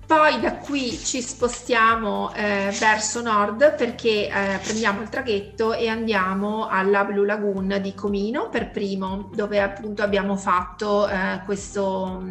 Poi 0.07 0.39
da 0.39 0.57
qui 0.57 0.99
ci 0.99 1.19
spostiamo 1.19 2.31
eh, 2.35 2.69
verso 2.79 3.23
nord 3.23 3.73
perché 3.75 4.27
eh, 4.27 4.59
prendiamo 4.61 5.01
il 5.01 5.09
traghetto 5.09 5.73
e 5.73 5.87
andiamo 5.87 6.67
alla 6.67 7.03
Blue 7.03 7.25
Lagoon 7.25 7.79
di 7.81 7.95
Comino 7.95 8.49
per 8.49 8.69
primo, 8.69 9.31
dove 9.33 9.59
appunto 9.59 10.03
abbiamo 10.03 10.35
fatto 10.35 11.07
eh, 11.07 11.41
questo, 11.43 12.23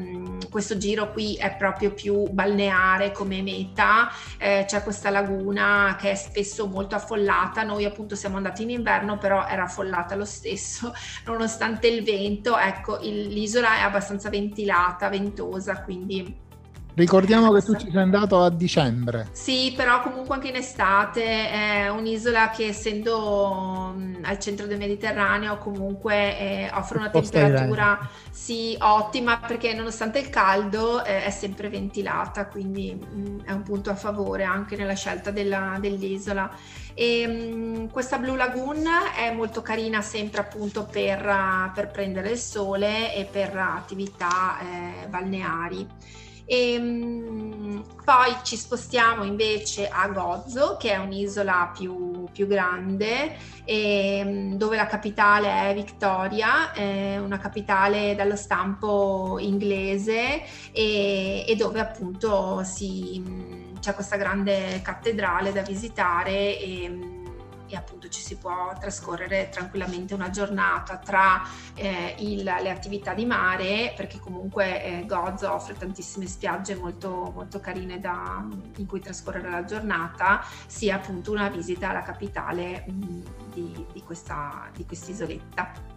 questo, 0.50 0.76
giro 0.76 1.10
qui 1.10 1.34
è 1.34 1.56
proprio 1.56 1.92
più 1.92 2.30
balneare 2.30 3.10
come 3.10 3.42
meta, 3.42 4.08
eh, 4.38 4.64
c'è 4.68 4.84
questa 4.84 5.10
laguna 5.10 5.96
che 5.98 6.12
è 6.12 6.14
spesso 6.14 6.68
molto 6.68 6.94
affollata, 6.94 7.64
noi 7.64 7.84
appunto 7.84 8.14
siamo 8.14 8.36
andati 8.36 8.62
in 8.62 8.70
inverno 8.70 9.18
però 9.18 9.48
era 9.48 9.64
affollata 9.64 10.14
lo 10.14 10.24
stesso, 10.24 10.92
nonostante 11.26 11.88
il 11.88 12.04
vento, 12.04 12.56
ecco 12.56 13.00
il, 13.00 13.26
l'isola 13.26 13.78
è 13.78 13.80
abbastanza 13.80 14.30
ventilata, 14.30 15.08
ventosa, 15.08 15.82
quindi 15.82 16.42
Ricordiamo 16.96 17.52
che 17.52 17.62
tu 17.62 17.74
ci 17.74 17.90
sei 17.90 18.00
andato 18.00 18.40
a 18.40 18.50
dicembre. 18.50 19.28
Sì, 19.32 19.72
però 19.76 20.00
comunque 20.00 20.36
anche 20.36 20.48
in 20.48 20.54
estate 20.54 21.50
è 21.50 21.88
un'isola 21.88 22.50
che 22.50 22.68
essendo 22.68 23.92
mm, 23.96 24.22
al 24.22 24.38
centro 24.38 24.66
del 24.66 24.78
Mediterraneo 24.78 25.58
comunque 25.58 26.38
eh, 26.38 26.70
offre 26.72 26.98
una 26.98 27.10
temperatura 27.10 27.98
sì, 28.30 28.76
ottima 28.78 29.38
perché 29.38 29.74
nonostante 29.74 30.20
il 30.20 30.30
caldo 30.30 31.04
eh, 31.04 31.24
è 31.24 31.30
sempre 31.30 31.68
ventilata, 31.68 32.46
quindi 32.46 32.94
mh, 32.94 33.18
mm, 33.18 33.40
è 33.40 33.50
un 33.50 33.62
punto 33.62 33.90
a 33.90 33.96
favore 33.96 34.44
anche 34.44 34.76
nella 34.76 34.94
scelta 34.94 35.32
della, 35.32 35.76
dell'isola. 35.80 36.48
E, 36.94 37.26
mh, 37.26 37.32
mm, 37.32 37.86
questa 37.86 38.18
Blue 38.18 38.36
Lagoon 38.36 38.84
è 39.16 39.32
molto 39.32 39.62
carina 39.62 40.00
sempre 40.00 40.42
appunto 40.42 40.84
per, 40.84 41.72
per 41.74 41.90
prendere 41.90 42.30
il 42.30 42.38
sole 42.38 43.12
e 43.16 43.24
per 43.24 43.56
attività 43.56 44.58
eh, 44.60 45.08
balneari. 45.08 46.22
E, 46.44 46.76
um, 46.78 47.82
poi 48.04 48.36
ci 48.42 48.56
spostiamo 48.56 49.24
invece 49.24 49.88
a 49.88 50.08
Gozzo, 50.08 50.76
che 50.78 50.92
è 50.92 50.96
un'isola 50.96 51.72
più, 51.76 52.26
più 52.32 52.46
grande, 52.46 53.36
e, 53.64 54.22
um, 54.24 54.56
dove 54.56 54.76
la 54.76 54.86
capitale 54.86 55.70
è 55.70 55.74
Victoria, 55.74 56.72
è 56.72 57.18
una 57.18 57.38
capitale 57.38 58.14
dallo 58.14 58.36
stampo 58.36 59.38
inglese 59.40 60.42
e, 60.72 61.44
e 61.46 61.56
dove 61.56 61.80
appunto 61.80 62.62
si, 62.64 63.72
c'è 63.80 63.94
questa 63.94 64.16
grande 64.16 64.80
cattedrale 64.82 65.52
da 65.52 65.62
visitare. 65.62 66.58
E, 66.58 67.22
e 67.74 67.76
appunto 67.76 68.08
ci 68.08 68.20
si 68.20 68.36
può 68.36 68.72
trascorrere 68.78 69.48
tranquillamente 69.50 70.14
una 70.14 70.30
giornata 70.30 70.96
tra 70.96 71.42
eh, 71.74 72.14
il, 72.18 72.42
le 72.42 72.70
attività 72.70 73.12
di 73.14 73.26
mare 73.26 73.92
perché 73.96 74.18
comunque 74.18 74.82
eh, 74.82 75.06
Gozo 75.06 75.52
offre 75.52 75.74
tantissime 75.74 76.26
spiagge 76.26 76.76
molto, 76.76 77.32
molto 77.34 77.60
carine 77.60 77.98
da, 77.98 78.46
in 78.76 78.86
cui 78.86 79.00
trascorrere 79.00 79.50
la 79.50 79.64
giornata 79.64 80.44
sia 80.66 80.96
appunto 80.96 81.32
una 81.32 81.48
visita 81.48 81.90
alla 81.90 82.02
capitale 82.02 82.84
mh, 82.86 83.50
di, 83.52 83.86
di, 83.92 84.02
questa, 84.02 84.70
di 84.74 84.86
quest'isoletta. 84.86 85.93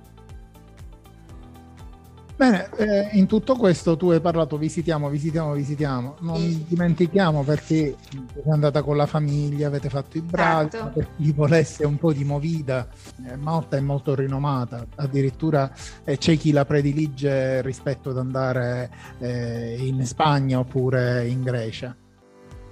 Bene, 2.37 2.69
eh, 2.77 3.09
in 3.13 3.25
tutto 3.25 3.55
questo 3.55 3.97
tu 3.97 4.11
hai 4.11 4.21
parlato 4.21 4.59
visitiamo, 4.59 5.09
visitiamo, 5.09 5.53
visitiamo. 5.53 6.17
Non 6.19 6.65
dimentichiamo 6.67 7.41
perché 7.41 7.95
sei 8.11 8.51
andata 8.51 8.83
con 8.83 8.95
la 8.95 9.07
famiglia, 9.07 9.65
avete 9.65 9.89
fatto 9.89 10.19
i 10.19 10.21
bravi, 10.21 10.69
certo. 10.69 10.91
per 10.93 11.07
chi 11.17 11.31
volesse 11.31 11.83
un 11.83 11.97
po' 11.97 12.13
di 12.13 12.23
movida. 12.23 12.87
Eh, 13.27 13.35
Malta 13.37 13.77
è 13.77 13.79
molto 13.79 14.13
rinomata, 14.13 14.85
addirittura 14.97 15.73
eh, 16.03 16.19
c'è 16.19 16.37
chi 16.37 16.51
la 16.51 16.63
predilige 16.63 17.63
rispetto 17.63 18.11
ad 18.11 18.19
andare 18.19 18.91
eh, 19.17 19.75
in 19.79 20.05
Spagna 20.05 20.59
oppure 20.59 21.27
in 21.27 21.41
Grecia. 21.41 21.95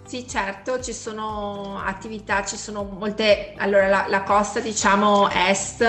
Sì, 0.07 0.27
certo, 0.27 0.79
ci 0.81 0.93
sono 0.93 1.79
attività, 1.79 2.43
ci 2.45 2.57
sono 2.57 2.83
molte, 2.83 3.53
allora 3.57 3.87
la, 3.87 4.05
la 4.07 4.21
costa 4.21 4.59
diciamo 4.59 5.27
est 5.31 5.81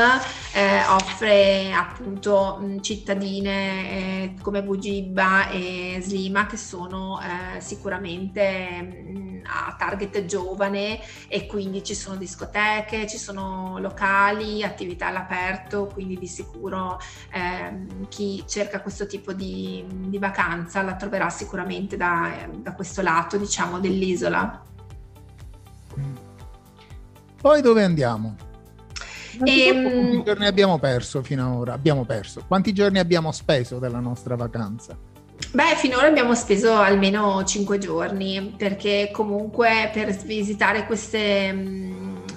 eh, 0.52 0.86
offre 0.88 1.70
appunto 1.74 2.56
mh, 2.58 2.80
cittadine 2.80 4.32
eh, 4.32 4.34
come 4.40 4.62
Bugibba 4.62 5.50
e 5.50 5.98
Slima 6.00 6.46
che 6.46 6.56
sono 6.56 7.20
eh, 7.20 7.60
sicuramente 7.60 8.80
mh, 8.80 9.35
a 9.46 9.74
target 9.76 10.24
giovane 10.24 11.00
e 11.28 11.46
quindi 11.46 11.82
ci 11.82 11.94
sono 11.94 12.16
discoteche, 12.16 13.06
ci 13.06 13.18
sono 13.18 13.78
locali, 13.78 14.62
attività 14.62 15.06
all'aperto, 15.08 15.86
quindi 15.92 16.18
di 16.18 16.26
sicuro 16.26 16.98
ehm, 17.32 18.08
chi 18.08 18.44
cerca 18.46 18.80
questo 18.80 19.06
tipo 19.06 19.32
di, 19.32 19.84
di, 19.88 20.18
vacanza 20.18 20.82
la 20.82 20.94
troverà 20.94 21.28
sicuramente 21.30 21.96
da, 21.96 22.48
da 22.56 22.72
questo 22.72 23.02
lato 23.02 23.36
diciamo 23.36 23.78
dell'isola. 23.78 24.62
Poi 27.40 27.60
dove 27.60 27.84
andiamo? 27.84 28.36
E, 29.44 29.66
ehm, 29.66 29.82
quanti 29.82 30.22
giorni 30.24 30.46
abbiamo 30.46 30.78
perso 30.78 31.22
fino 31.22 31.46
ad 31.46 31.58
ora? 31.58 31.72
Abbiamo 31.74 32.04
perso. 32.04 32.42
Quanti 32.46 32.72
giorni 32.72 32.98
abbiamo 32.98 33.32
speso 33.32 33.78
della 33.78 34.00
nostra 34.00 34.34
vacanza? 34.34 34.96
Beh, 35.38 35.74
finora 35.76 36.06
abbiamo 36.06 36.34
speso 36.34 36.74
almeno 36.74 37.44
5 37.44 37.78
giorni 37.78 38.54
perché 38.56 39.10
comunque 39.12 39.90
per 39.92 40.14
visitare 40.14 40.86
queste 40.86 41.52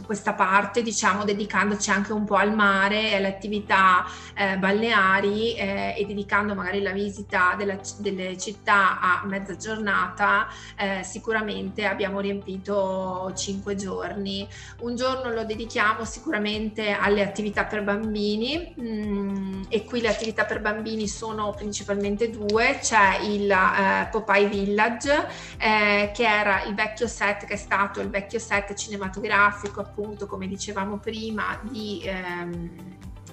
questa 0.10 0.34
parte, 0.34 0.82
diciamo, 0.82 1.24
dedicandoci 1.24 1.91
anche 1.91 2.13
un 2.13 2.26
po' 2.26 2.34
al 2.34 2.56
mare 2.56 3.12
e 3.12 3.17
alle 3.17 3.28
attività 3.28 4.04
eh, 4.34 4.58
balneari 4.58 5.54
eh, 5.54 5.93
e 5.95 6.04
dedicando 6.08 6.56
magari 6.56 6.82
la 6.82 6.93
visita 6.93 7.54
della, 7.56 7.78
delle 8.00 8.36
città 8.36 9.00
a 9.00 9.22
mezza 9.28 9.56
giornata, 9.56 10.48
eh, 10.76 11.04
sicuramente 11.04 11.86
abbiamo 11.86 12.22
riempito 12.22 13.32
cinque 13.36 13.76
giorni. 13.76 14.48
Un 14.80 14.95
giorno 14.95 15.32
lo 15.32 15.45
dedichiamo 15.45 16.04
sicuramente 16.06 16.89
alle 16.89 17.22
attività 17.22 17.65
per 17.65 17.84
bambini 17.84 18.74
mh, 18.76 18.82
mm, 18.82 19.62
e 19.69 19.84
qui 19.84 20.02
le 20.02 20.08
attività 20.08 20.45
per 20.45 20.60
bambini 20.60 21.08
sono 21.08 21.52
principalmente 21.52 22.32
due, 22.32 22.80
c'è 22.82 23.19
il 23.22 23.52
eh, 23.52 24.08
Popeye 24.10 24.48
Village 24.48 25.28
eh, 25.60 26.10
che 26.15 26.24
era 26.24 26.63
il 26.63 26.74
vecchio 26.74 27.06
set 27.06 27.45
che 27.45 27.54
è 27.54 27.58
stato 27.58 28.02
il 28.02 28.10
vecchio 28.10 28.39
set 28.39 28.74
cinematografico 28.74 29.82
appunto 29.82 29.98
appunto, 30.00 30.26
come 30.26 30.48
dicevamo 30.48 30.98
prima, 30.98 31.60
di, 31.70 32.02
ehm, 32.04 32.70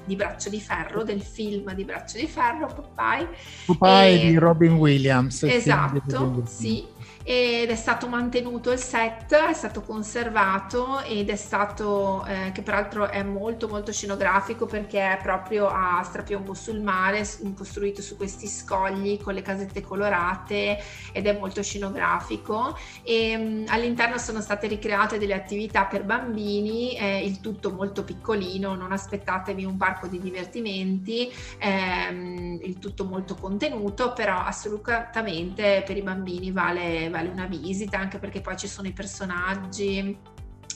di 0.04 0.16
Braccio 0.16 0.50
di 0.50 0.60
Ferro, 0.60 1.04
del 1.04 1.22
film 1.22 1.72
di 1.74 1.84
Braccio 1.84 2.18
di 2.18 2.26
Ferro, 2.26 2.66
Popeye. 2.66 3.28
Popeye 3.64 4.22
e... 4.22 4.28
di 4.28 4.36
Robin 4.36 4.72
Williams. 4.72 5.44
Esatto, 5.44 6.42
sì 6.46 6.94
ed 7.28 7.70
è 7.70 7.74
stato 7.74 8.06
mantenuto 8.06 8.70
il 8.70 8.78
set, 8.78 9.34
è 9.34 9.52
stato 9.52 9.82
conservato 9.82 11.00
ed 11.00 11.28
è 11.28 11.34
stato, 11.34 12.24
eh, 12.24 12.52
che 12.52 12.62
peraltro 12.62 13.08
è 13.08 13.24
molto 13.24 13.66
molto 13.66 13.90
scenografico 13.90 14.66
perché 14.66 15.00
è 15.00 15.18
proprio 15.20 15.66
a 15.66 16.00
strapiombo 16.04 16.54
sul 16.54 16.80
mare, 16.80 17.26
costruito 17.56 18.00
su 18.00 18.16
questi 18.16 18.46
scogli 18.46 19.20
con 19.20 19.34
le 19.34 19.42
casette 19.42 19.80
colorate 19.80 20.78
ed 21.10 21.26
è 21.26 21.36
molto 21.36 21.64
scenografico. 21.64 22.78
E 23.02 23.36
mh, 23.36 23.42
mm, 23.42 23.64
all'interno 23.70 24.18
sono 24.18 24.40
state 24.40 24.68
ricreate 24.68 25.18
delle 25.18 25.34
attività 25.34 25.86
per 25.86 26.04
bambini, 26.04 26.96
eh, 26.96 27.26
il 27.26 27.40
tutto 27.40 27.72
molto 27.72 28.04
piccolino, 28.04 28.76
non 28.76 28.92
aspettatevi 28.92 29.64
un 29.64 29.76
parco 29.76 30.06
di 30.06 30.20
divertimenti, 30.20 31.28
ehm, 31.58 32.60
il 32.62 32.78
tutto 32.78 33.04
molto 33.04 33.34
contenuto, 33.34 34.12
però 34.12 34.38
assolutamente 34.44 35.82
per 35.84 35.96
i 35.96 36.02
bambini 36.02 36.52
vale 36.52 37.14
vale 37.16 37.28
una 37.30 37.46
visita, 37.46 37.98
anche 37.98 38.18
perché 38.18 38.40
poi 38.40 38.56
ci 38.56 38.68
sono 38.68 38.86
i 38.88 38.92
personaggi, 38.92 40.18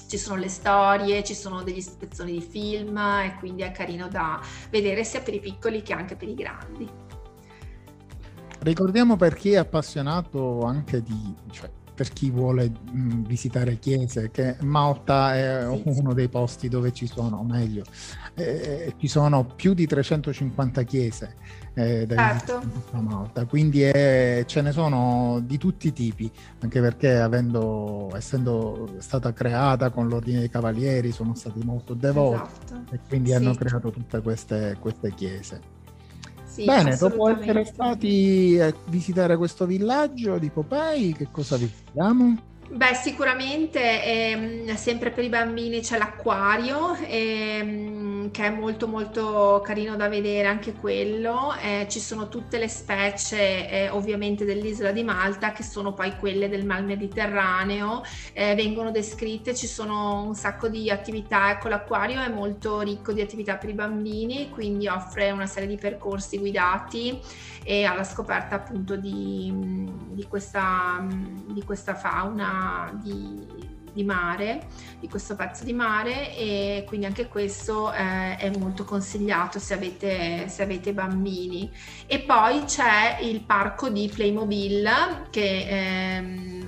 ci 0.08 0.16
sono 0.16 0.40
le 0.40 0.48
storie, 0.48 1.22
ci 1.22 1.34
sono 1.34 1.62
degli 1.62 1.80
spezzoni 1.80 2.32
di 2.32 2.40
film 2.40 2.96
e 2.96 3.36
quindi 3.38 3.62
è 3.62 3.70
carino 3.70 4.08
da 4.08 4.40
vedere 4.70 5.04
sia 5.04 5.20
per 5.20 5.34
i 5.34 5.40
piccoli 5.40 5.82
che 5.82 5.92
anche 5.92 6.16
per 6.16 6.28
i 6.28 6.34
grandi. 6.34 6.88
Ricordiamo 8.60 9.16
per 9.16 9.34
chi 9.34 9.52
è 9.52 9.56
appassionato 9.56 10.62
anche 10.62 11.02
di, 11.02 11.34
cioè, 11.50 11.70
per 12.00 12.14
chi 12.14 12.30
vuole 12.30 12.70
mh, 12.70 13.26
visitare 13.26 13.78
chiese, 13.78 14.30
che 14.30 14.56
Malta 14.60 15.34
è 15.36 15.66
uno 15.66 16.14
dei 16.14 16.30
posti 16.30 16.70
dove 16.70 16.94
ci 16.94 17.06
sono, 17.06 17.36
o 17.36 17.44
meglio, 17.44 17.84
eh, 18.32 18.94
ci 18.96 19.06
sono 19.06 19.44
più 19.44 19.74
di 19.74 19.86
350 19.86 20.82
chiese 20.84 21.34
eh, 21.74 22.06
da 22.06 22.16
certo. 22.16 22.62
Malta, 22.92 23.44
quindi 23.44 23.82
è, 23.82 24.44
ce 24.46 24.62
ne 24.62 24.72
sono 24.72 25.42
di 25.44 25.58
tutti 25.58 25.88
i 25.88 25.92
tipi, 25.92 26.32
anche 26.60 26.80
perché 26.80 27.16
avendo, 27.16 28.08
essendo 28.14 28.94
stata 29.00 29.34
creata 29.34 29.90
con 29.90 30.08
l'Ordine 30.08 30.38
dei 30.38 30.48
Cavalieri 30.48 31.12
sono 31.12 31.34
stati 31.34 31.60
molto 31.62 31.92
devoti 31.92 32.48
esatto. 32.64 32.94
e 32.94 33.00
quindi 33.06 33.28
sì. 33.28 33.34
hanno 33.34 33.52
creato 33.52 33.90
tutte 33.90 34.22
queste, 34.22 34.74
queste 34.80 35.12
chiese. 35.12 35.79
Sì, 36.50 36.64
Bene, 36.64 36.96
dopo 36.96 37.28
essere 37.28 37.64
stati 37.64 38.58
a 38.60 38.74
visitare 38.88 39.36
questo 39.36 39.66
villaggio 39.66 40.36
di 40.38 40.50
Popei, 40.50 41.12
che 41.12 41.28
cosa 41.30 41.56
visitiamo? 41.56 42.49
Beh, 42.72 42.94
sicuramente 42.94 44.04
ehm, 44.04 44.74
sempre 44.76 45.10
per 45.10 45.24
i 45.24 45.28
bambini 45.28 45.80
c'è 45.80 45.98
l'acquario, 45.98 46.94
ehm, 47.04 48.30
che 48.30 48.44
è 48.46 48.50
molto 48.50 48.86
molto 48.86 49.60
carino 49.64 49.96
da 49.96 50.08
vedere 50.08 50.46
anche 50.46 50.74
quello. 50.74 51.52
Eh, 51.60 51.86
ci 51.90 51.98
sono 51.98 52.28
tutte 52.28 52.58
le 52.58 52.68
specie 52.68 53.68
eh, 53.68 53.88
ovviamente 53.88 54.44
dell'isola 54.44 54.92
di 54.92 55.02
Malta 55.02 55.50
che 55.50 55.64
sono 55.64 55.94
poi 55.94 56.14
quelle 56.16 56.48
del 56.48 56.64
Mar 56.64 56.84
Mediterraneo, 56.84 58.02
eh, 58.32 58.54
vengono 58.54 58.92
descritte, 58.92 59.52
ci 59.56 59.66
sono 59.66 60.22
un 60.22 60.36
sacco 60.36 60.68
di 60.68 60.90
attività. 60.90 61.50
Ecco, 61.50 61.66
l'acquario 61.66 62.20
è 62.22 62.28
molto 62.28 62.80
ricco 62.82 63.12
di 63.12 63.20
attività 63.20 63.56
per 63.56 63.70
i 63.70 63.74
bambini, 63.74 64.48
quindi 64.48 64.86
offre 64.86 65.32
una 65.32 65.46
serie 65.46 65.68
di 65.68 65.76
percorsi 65.76 66.38
guidati 66.38 67.20
e 67.64 67.84
alla 67.84 68.04
scoperta 68.04 68.56
appunto 68.56 68.96
di, 68.96 69.90
di, 70.10 70.26
questa, 70.26 71.06
di 71.52 71.62
questa 71.64 71.94
fauna 71.94 72.98
di, 73.02 73.46
di 73.92 74.04
mare, 74.04 74.66
di 74.98 75.08
questo 75.08 75.34
pezzo 75.36 75.64
di 75.64 75.72
mare 75.72 76.36
e 76.36 76.84
quindi 76.86 77.06
anche 77.06 77.28
questo 77.28 77.92
eh, 77.92 78.36
è 78.36 78.50
molto 78.58 78.84
consigliato 78.84 79.58
se 79.58 79.74
avete, 79.74 80.48
se 80.48 80.62
avete, 80.62 80.92
bambini. 80.92 81.70
E 82.06 82.20
poi 82.20 82.64
c'è 82.64 83.18
il 83.20 83.40
parco 83.42 83.88
di 83.88 84.10
Playmobil 84.12 84.88
che 85.30 85.66
ehm, 85.68 86.60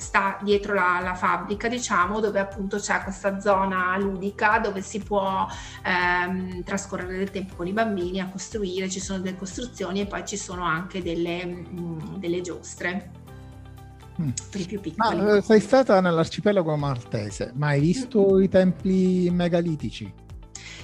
sta 0.00 0.38
dietro 0.42 0.72
la, 0.74 1.00
la, 1.02 1.14
fabbrica, 1.14 1.68
diciamo, 1.68 2.20
dove 2.20 2.40
appunto 2.40 2.78
c'è 2.78 3.02
questa 3.02 3.38
zona 3.38 3.96
ludica 3.98 4.58
dove 4.58 4.80
si 4.80 5.00
può 5.00 5.46
ehm, 5.84 6.62
trascorrere 6.64 7.18
del 7.18 7.30
tempo 7.30 7.54
con 7.56 7.66
i 7.66 7.72
bambini 7.72 8.20
a 8.20 8.28
costruire, 8.28 8.88
ci 8.88 9.00
sono 9.00 9.20
delle 9.20 9.36
costruzioni 9.36 10.00
e 10.00 10.06
poi 10.06 10.26
ci 10.26 10.36
sono 10.36 10.64
anche 10.64 11.02
delle, 11.02 11.44
mh, 11.44 12.18
delle 12.18 12.40
giostre. 12.40 13.19
Per 14.50 14.60
i 14.60 14.64
più 14.64 14.80
piccoli. 14.80 15.16
Ma, 15.16 15.36
eh, 15.36 15.42
sei 15.42 15.60
stata 15.60 16.00
nell'arcipelago 16.00 16.76
maltese, 16.76 17.52
ma 17.54 17.68
hai 17.68 17.80
visto 17.80 18.34
mm. 18.34 18.42
i 18.42 18.48
templi 18.48 19.30
megalitici? 19.30 20.12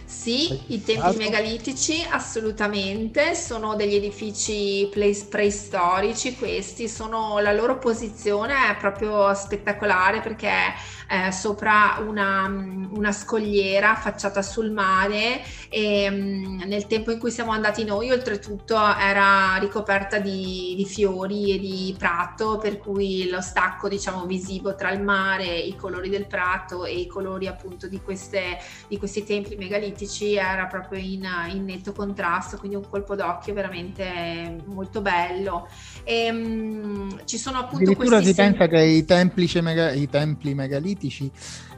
Sì, 0.06 0.72
i 0.72 0.84
templi 0.84 1.16
megalitici 1.16 2.06
assolutamente, 2.08 3.34
sono 3.34 3.74
degli 3.74 3.96
edifici 3.96 4.88
preistorici 5.28 6.36
questi, 6.36 6.88
sono, 6.88 7.40
la 7.40 7.52
loro 7.52 7.78
posizione 7.78 8.70
è 8.70 8.76
proprio 8.76 9.34
spettacolare 9.34 10.20
perché 10.20 10.50
è 11.06 11.30
sopra 11.30 12.02
una, 12.04 12.46
una 12.90 13.12
scogliera 13.12 13.92
affacciata 13.92 14.42
sul 14.42 14.72
mare 14.72 15.40
e 15.68 16.10
mm, 16.10 16.62
nel 16.62 16.86
tempo 16.86 17.12
in 17.12 17.18
cui 17.18 17.30
siamo 17.30 17.52
andati 17.52 17.84
noi 17.84 18.10
oltretutto 18.10 18.76
era 18.76 19.56
ricoperta 19.58 20.18
di, 20.18 20.74
di 20.76 20.84
fiori 20.84 21.54
e 21.54 21.58
di 21.60 21.94
prato 21.96 22.58
per 22.58 22.78
cui 22.78 23.28
lo 23.28 23.40
stacco 23.40 23.88
diciamo 23.88 24.26
visivo 24.26 24.74
tra 24.74 24.90
il 24.90 25.00
mare, 25.00 25.46
i 25.46 25.76
colori 25.76 26.08
del 26.08 26.26
prato 26.26 26.84
e 26.84 26.98
i 26.98 27.06
colori 27.06 27.46
appunto 27.46 27.86
di, 27.86 28.00
queste, 28.00 28.58
di 28.88 28.98
questi 28.98 29.24
templi 29.24 29.56
megalitici 29.56 30.34
era 30.34 30.66
proprio 30.66 30.98
in, 30.98 31.26
in 31.52 31.64
netto 31.64 31.92
contrasto, 31.92 32.56
quindi 32.56 32.76
un 32.76 32.88
colpo 32.88 33.14
d'occhio 33.14 33.54
veramente 33.54 34.56
molto 34.66 35.00
bello. 35.00 35.68
E, 36.02 36.30
um, 36.30 37.20
ci 37.24 37.38
sono 37.38 37.58
appunto 37.58 37.84
Addirittura 37.84 38.20
si 38.20 38.32
sem- 38.32 38.56
pensa 38.56 38.66
che 38.66 38.82
i, 38.82 39.04
templici 39.04 39.60
mega- 39.60 39.92
i 39.92 40.08
templi 40.08 40.54
megalitici 40.54 40.95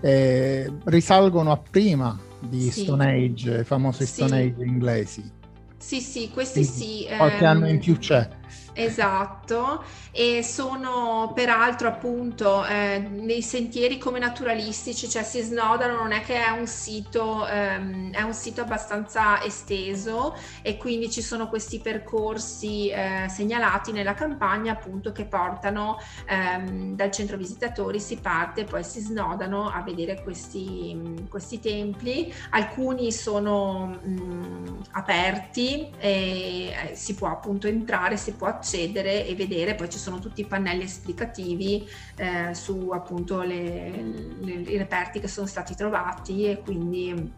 eh, 0.00 0.70
risalgono 0.84 1.52
a 1.52 1.56
prima 1.56 2.18
di 2.40 2.70
sì. 2.70 2.82
Stone 2.82 3.12
Age, 3.12 3.60
i 3.60 3.64
famosi 3.64 4.06
sì. 4.06 4.12
Stone 4.12 4.38
Age 4.38 4.64
inglesi. 4.64 5.30
Sì, 5.76 6.00
sì, 6.00 6.30
questi 6.30 6.64
sì. 6.64 7.06
Qualche 7.16 7.44
ehm... 7.44 7.50
anno 7.50 7.68
in 7.68 7.78
più 7.78 7.96
c'è. 7.98 8.28
Esatto, 8.72 9.82
e 10.12 10.42
sono 10.44 11.32
peraltro 11.34 11.88
appunto 11.88 12.64
eh, 12.64 12.98
nei 12.98 13.42
sentieri 13.42 13.98
come 13.98 14.20
naturalistici, 14.20 15.08
cioè 15.08 15.24
si 15.24 15.40
snodano, 15.40 15.96
non 15.96 16.12
è 16.12 16.20
che 16.20 16.44
è 16.44 16.50
un 16.50 16.66
sito, 16.68 17.44
ehm, 17.48 18.12
è 18.12 18.22
un 18.22 18.32
sito 18.32 18.60
abbastanza 18.60 19.42
esteso 19.42 20.36
e 20.62 20.76
quindi 20.76 21.10
ci 21.10 21.22
sono 21.22 21.48
questi 21.48 21.80
percorsi 21.80 22.88
eh, 22.88 23.26
segnalati 23.28 23.90
nella 23.90 24.14
campagna 24.14 24.72
appunto 24.72 25.10
che 25.10 25.24
portano 25.26 25.98
ehm, 26.26 26.94
dal 26.94 27.10
centro 27.10 27.36
visitatori, 27.36 27.98
si 27.98 28.20
parte 28.20 28.60
e 28.60 28.64
poi 28.64 28.84
si 28.84 29.00
snodano 29.00 29.68
a 29.68 29.82
vedere 29.82 30.22
questi, 30.22 31.26
questi 31.28 31.58
templi, 31.58 32.32
alcuni 32.50 33.10
sono 33.10 33.86
mh, 33.86 34.82
aperti 34.92 35.90
e 35.98 36.68
eh, 36.90 36.94
si 36.94 37.14
può 37.14 37.28
appunto 37.28 37.66
entrare, 37.66 38.16
si 38.16 38.34
può 38.38 38.46
accedere 38.46 39.26
e 39.26 39.34
vedere, 39.34 39.74
poi 39.74 39.90
ci 39.90 39.98
sono 39.98 40.20
tutti 40.20 40.40
i 40.40 40.46
pannelli 40.46 40.84
esplicativi 40.84 41.86
eh, 42.16 42.54
su 42.54 42.90
appunto 42.90 43.42
le, 43.42 43.90
le, 44.40 44.52
i 44.52 44.78
reperti 44.78 45.18
che 45.18 45.28
sono 45.28 45.46
stati 45.46 45.74
trovati 45.74 46.48
e 46.48 46.60
quindi 46.62 47.32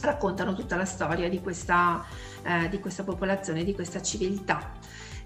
raccontano 0.00 0.54
tutta 0.54 0.74
la 0.74 0.86
storia 0.86 1.28
di 1.28 1.40
questa, 1.40 2.04
eh, 2.42 2.68
di 2.70 2.80
questa 2.80 3.04
popolazione, 3.04 3.62
di 3.62 3.74
questa 3.74 4.00
civiltà. 4.00 4.72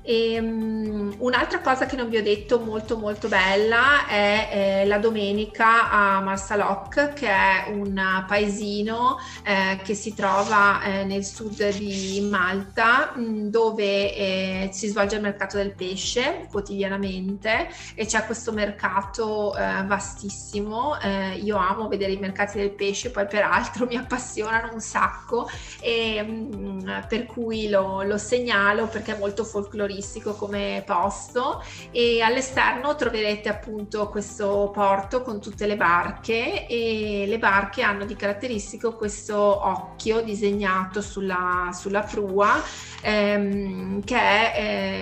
E, 0.08 0.38
um, 0.38 1.12
un'altra 1.18 1.60
cosa 1.60 1.86
che 1.86 1.96
non 1.96 2.08
vi 2.08 2.16
ho 2.16 2.22
detto 2.22 2.60
molto 2.60 2.96
molto 2.96 3.26
bella 3.26 4.06
è 4.06 4.48
eh, 4.52 4.86
la 4.86 4.98
domenica 4.98 5.90
a 5.90 6.20
Marsaloc 6.20 7.12
che 7.12 7.26
è 7.26 7.64
un 7.70 8.24
paesino 8.28 9.18
eh, 9.42 9.80
che 9.82 9.94
si 9.94 10.14
trova 10.14 10.80
eh, 10.80 11.04
nel 11.04 11.24
sud 11.24 11.76
di 11.76 12.24
Malta 12.30 13.14
mh, 13.16 13.20
mm, 13.20 13.46
dove 13.48 14.14
eh, 14.14 14.70
si 14.72 14.86
svolge 14.86 15.16
il 15.16 15.22
mercato 15.22 15.56
del 15.56 15.72
pesce 15.72 16.46
quotidianamente 16.52 17.68
e 17.96 18.06
c'è 18.06 18.24
questo 18.26 18.52
mercato 18.52 19.56
eh, 19.56 19.82
vastissimo. 19.86 21.00
Eh, 21.00 21.38
io 21.38 21.56
amo 21.56 21.88
vedere 21.88 22.12
i 22.12 22.18
mercati 22.18 22.58
del 22.58 22.70
pesce 22.70 23.10
poi 23.10 23.26
peraltro 23.26 23.86
mi 23.90 23.96
appassionano 23.96 24.72
un 24.72 24.80
sacco 24.80 25.48
e 25.80 26.22
mh, 26.22 26.56
mm, 26.56 26.90
per 27.08 27.26
cui 27.26 27.68
lo, 27.68 28.02
lo 28.02 28.18
segnalo 28.18 28.86
perché 28.86 29.16
è 29.16 29.18
molto 29.18 29.42
folcloristico 29.42 29.94
caratteristico 29.96 30.34
come 30.34 30.82
posto 30.84 31.62
e 31.90 32.20
all'esterno 32.20 32.94
troverete 32.94 33.48
appunto 33.48 34.08
questo 34.08 34.70
porto 34.72 35.22
con 35.22 35.40
tutte 35.40 35.66
le 35.66 35.76
barche 35.76 36.66
e 36.66 37.24
le 37.26 37.38
barche 37.38 37.82
hanno 37.82 38.04
di 38.04 38.14
caratteristico 38.14 38.94
questo 38.94 39.36
occhio 39.38 40.20
disegnato 40.20 41.00
sulla, 41.00 41.70
sulla 41.72 42.02
prua 42.02 42.62
ehm, 43.02 44.02
che 44.02 44.16
è 44.16 44.52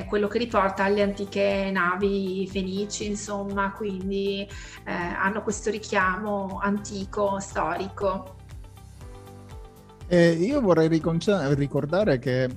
eh, 0.03 0.07
quello 0.09 0.29
che 0.29 0.39
riporta 0.39 0.85
alle 0.85 1.03
antiche 1.03 1.71
navi 1.73 2.49
fenici 2.51 3.07
insomma 3.07 3.73
quindi 3.73 4.47
eh, 4.85 4.93
hanno 4.93 5.43
questo 5.43 5.71
richiamo 5.71 6.59
antico 6.63 7.39
storico 7.41 8.34
eh, 10.07 10.31
io 10.33 10.61
vorrei 10.61 10.89
ricordare 10.89 12.19
che 12.19 12.45
eh, 12.45 12.53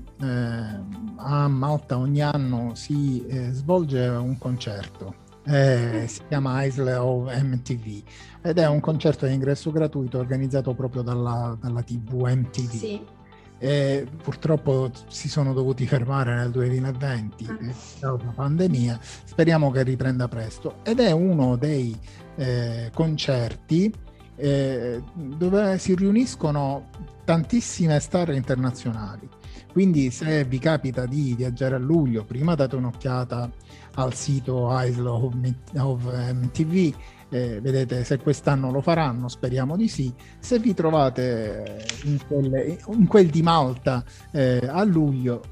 a 1.15 1.47
Malta 1.47 1.97
ogni 1.97 2.21
anno 2.21 2.75
si 2.75 3.25
eh, 3.27 3.51
svolge 3.51 4.05
un 4.07 4.37
concerto, 4.37 5.15
eh, 5.45 6.05
si 6.07 6.21
chiama 6.27 6.63
Isle 6.63 6.95
of 6.95 7.41
MTV 7.41 8.03
ed 8.41 8.57
è 8.57 8.67
un 8.67 8.79
concerto 8.79 9.25
di 9.25 9.33
ingresso 9.33 9.71
gratuito 9.71 10.19
organizzato 10.19 10.73
proprio 10.73 11.01
dalla, 11.01 11.57
dalla 11.59 11.81
TV 11.81 12.27
MTV. 12.27 12.69
Sì. 12.69 13.15
E 13.59 14.05
purtroppo 14.21 14.91
si 15.07 15.27
sono 15.29 15.51
dovuti 15.51 15.87
fermare 15.87 16.35
nel 16.35 16.51
2020 16.51 17.47
ah. 17.49 17.57
dopo 18.01 18.25
la 18.25 18.31
pandemia, 18.31 18.99
speriamo 19.01 19.71
che 19.71 19.81
riprenda 19.81 20.27
presto 20.27 20.75
ed 20.83 20.99
è 20.99 21.11
uno 21.11 21.55
dei 21.55 21.97
eh, 22.35 22.91
concerti 22.93 23.91
eh, 24.35 25.01
dove 25.13 25.77
si 25.79 25.95
riuniscono 25.95 26.89
tantissime 27.27 27.99
star 27.99 28.29
internazionali. 28.29 29.27
Quindi 29.73 30.11
se 30.11 30.45
vi 30.45 30.59
capita 30.59 31.05
di 31.05 31.35
viaggiare 31.35 31.75
a 31.75 31.77
luglio, 31.77 32.23
prima 32.23 32.55
date 32.55 32.77
un'occhiata 32.77 33.51
al 33.95 34.13
sito 34.13 34.69
Isle 34.71 35.09
of, 35.09 36.05
MTV, 36.33 36.95
eh, 37.27 37.59
vedete 37.59 38.05
se 38.05 38.17
quest'anno 38.19 38.71
lo 38.71 38.79
faranno, 38.79 39.27
speriamo 39.27 39.75
di 39.75 39.89
sì. 39.89 40.13
Se 40.39 40.57
vi 40.59 40.73
trovate 40.73 41.85
in, 42.05 42.17
quelle, 42.25 42.77
in 42.87 43.07
quel 43.07 43.27
di 43.27 43.41
Malta 43.41 44.05
eh, 44.31 44.61
a 44.65 44.85
luglio, 44.85 45.43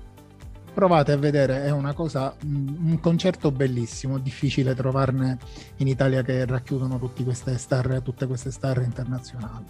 provate 0.73 1.11
a 1.11 1.17
vedere, 1.17 1.65
è 1.65 1.71
una 1.71 1.93
cosa, 1.93 2.33
un 2.45 2.97
concerto 3.01 3.51
bellissimo, 3.51 4.17
difficile 4.17 4.73
trovarne 4.75 5.39
in 5.77 5.89
Italia 5.89 6.21
che 6.21 6.45
racchiudono 6.45 6.97
queste 6.97 7.57
star, 7.57 8.01
tutte 8.01 8.27
queste 8.27 8.49
star 8.49 8.81
internazionali. 8.81 9.65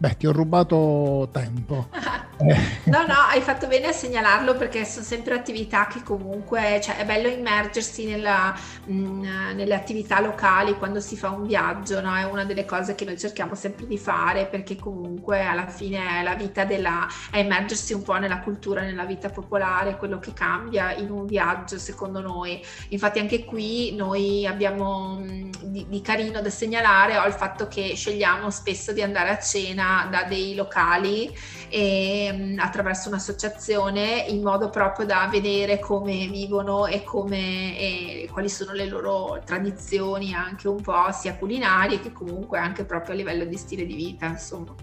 Beh, 0.00 0.16
ti 0.16 0.26
ho 0.26 0.32
rubato 0.32 1.28
tempo. 1.30 1.88
no, 2.40 3.04
no, 3.06 3.14
hai 3.30 3.42
fatto 3.42 3.66
bene 3.66 3.88
a 3.88 3.92
segnalarlo 3.92 4.56
perché 4.56 4.86
sono 4.86 5.04
sempre 5.04 5.34
attività 5.34 5.88
che 5.88 6.02
comunque, 6.02 6.80
cioè 6.82 6.96
è 6.96 7.04
bello 7.04 7.28
immergersi 7.28 8.06
nella, 8.06 8.58
mh, 8.86 8.94
mm, 8.94 9.22
nelle 9.56 9.74
attività 9.74 10.18
locali 10.22 10.78
quando 10.78 11.00
si 11.00 11.18
fa 11.18 11.28
un 11.28 11.46
viaggio, 11.46 12.00
no? 12.00 12.16
È 12.16 12.24
una 12.24 12.46
delle 12.46 12.64
cose 12.64 12.94
che 12.94 13.04
noi 13.04 13.18
cerchiamo 13.18 13.54
sempre 13.54 13.86
di 13.86 13.98
fare 13.98 14.46
perché 14.46 14.76
comunque 14.76 15.44
alla 15.44 15.66
fine 15.66 16.20
è 16.20 16.22
la 16.22 16.34
vita 16.34 16.64
della, 16.64 17.06
è 17.30 17.36
immergersi 17.36 17.92
un 17.92 18.02
po' 18.02 18.16
nella 18.16 18.40
cultura, 18.40 18.80
nella 18.80 19.04
vita 19.04 19.28
popolare, 19.28 19.98
quello 19.98 20.18
che 20.18 20.32
cambia 20.32 20.94
in 20.94 21.10
un 21.10 21.26
viaggio 21.26 21.78
secondo 21.78 22.22
noi. 22.22 22.58
Infatti 22.88 23.18
anche 23.18 23.44
qui 23.44 23.94
noi 23.94 24.46
abbiamo 24.46 25.18
mh, 25.18 25.30
mm, 25.30 25.50
di, 25.64 25.86
di 25.90 26.00
carino 26.00 26.40
da 26.40 26.48
segnalare 26.48 27.18
ho 27.18 27.26
il 27.26 27.34
fatto 27.34 27.68
che 27.68 27.92
scegliamo 27.94 28.48
spesso 28.48 28.94
di 28.94 29.02
andare 29.02 29.28
a 29.28 29.38
cena 29.38 29.88
da 30.10 30.24
dei 30.24 30.54
locali 30.54 31.30
e, 31.68 32.30
mm, 32.32 32.58
attraverso 32.58 33.08
un'associazione 33.08 34.26
in 34.28 34.42
modo 34.42 34.70
proprio 34.70 35.06
da 35.06 35.28
vedere 35.30 35.78
come 35.78 36.26
vivono 36.28 36.86
e, 36.86 37.02
come, 37.04 37.78
e 37.78 38.28
quali 38.32 38.48
sono 38.48 38.72
le 38.72 38.86
loro 38.86 39.40
tradizioni 39.44 40.34
anche 40.34 40.68
un 40.68 40.80
po' 40.80 41.10
sia 41.12 41.36
culinarie 41.36 42.00
che 42.00 42.12
comunque 42.12 42.58
anche 42.58 42.84
proprio 42.84 43.14
a 43.14 43.16
livello 43.16 43.44
di 43.44 43.56
stile 43.56 43.84
di 43.86 43.94
vita 43.94 44.26
insomma. 44.26 44.74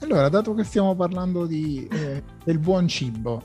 Allora, 0.00 0.28
dato 0.28 0.52
che 0.52 0.62
stiamo 0.62 0.94
parlando 0.94 1.46
di, 1.46 1.88
eh, 1.90 2.22
del 2.44 2.58
buon 2.58 2.86
cibo, 2.86 3.44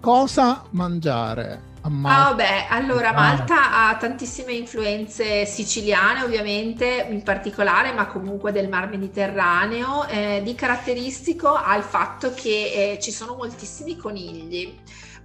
cosa 0.00 0.64
mangiare 0.70 1.67
Malta? 1.82 2.26
Ah, 2.26 2.28
vabbè, 2.30 2.66
allora 2.70 3.12
Malta 3.12 3.88
ha 3.88 3.96
tantissime 3.96 4.52
influenze 4.52 5.46
siciliane 5.46 6.22
ovviamente 6.22 7.06
in 7.10 7.22
particolare, 7.22 7.92
ma 7.92 8.06
comunque 8.06 8.52
del 8.52 8.68
mar 8.68 8.88
Mediterraneo. 8.88 10.06
Eh, 10.06 10.40
di 10.42 10.54
caratteristico 10.54 11.48
ha 11.48 11.76
il 11.76 11.84
fatto 11.84 12.32
che 12.34 12.94
eh, 12.94 12.98
ci 13.00 13.10
sono 13.10 13.34
moltissimi 13.34 13.96
conigli 13.96 14.74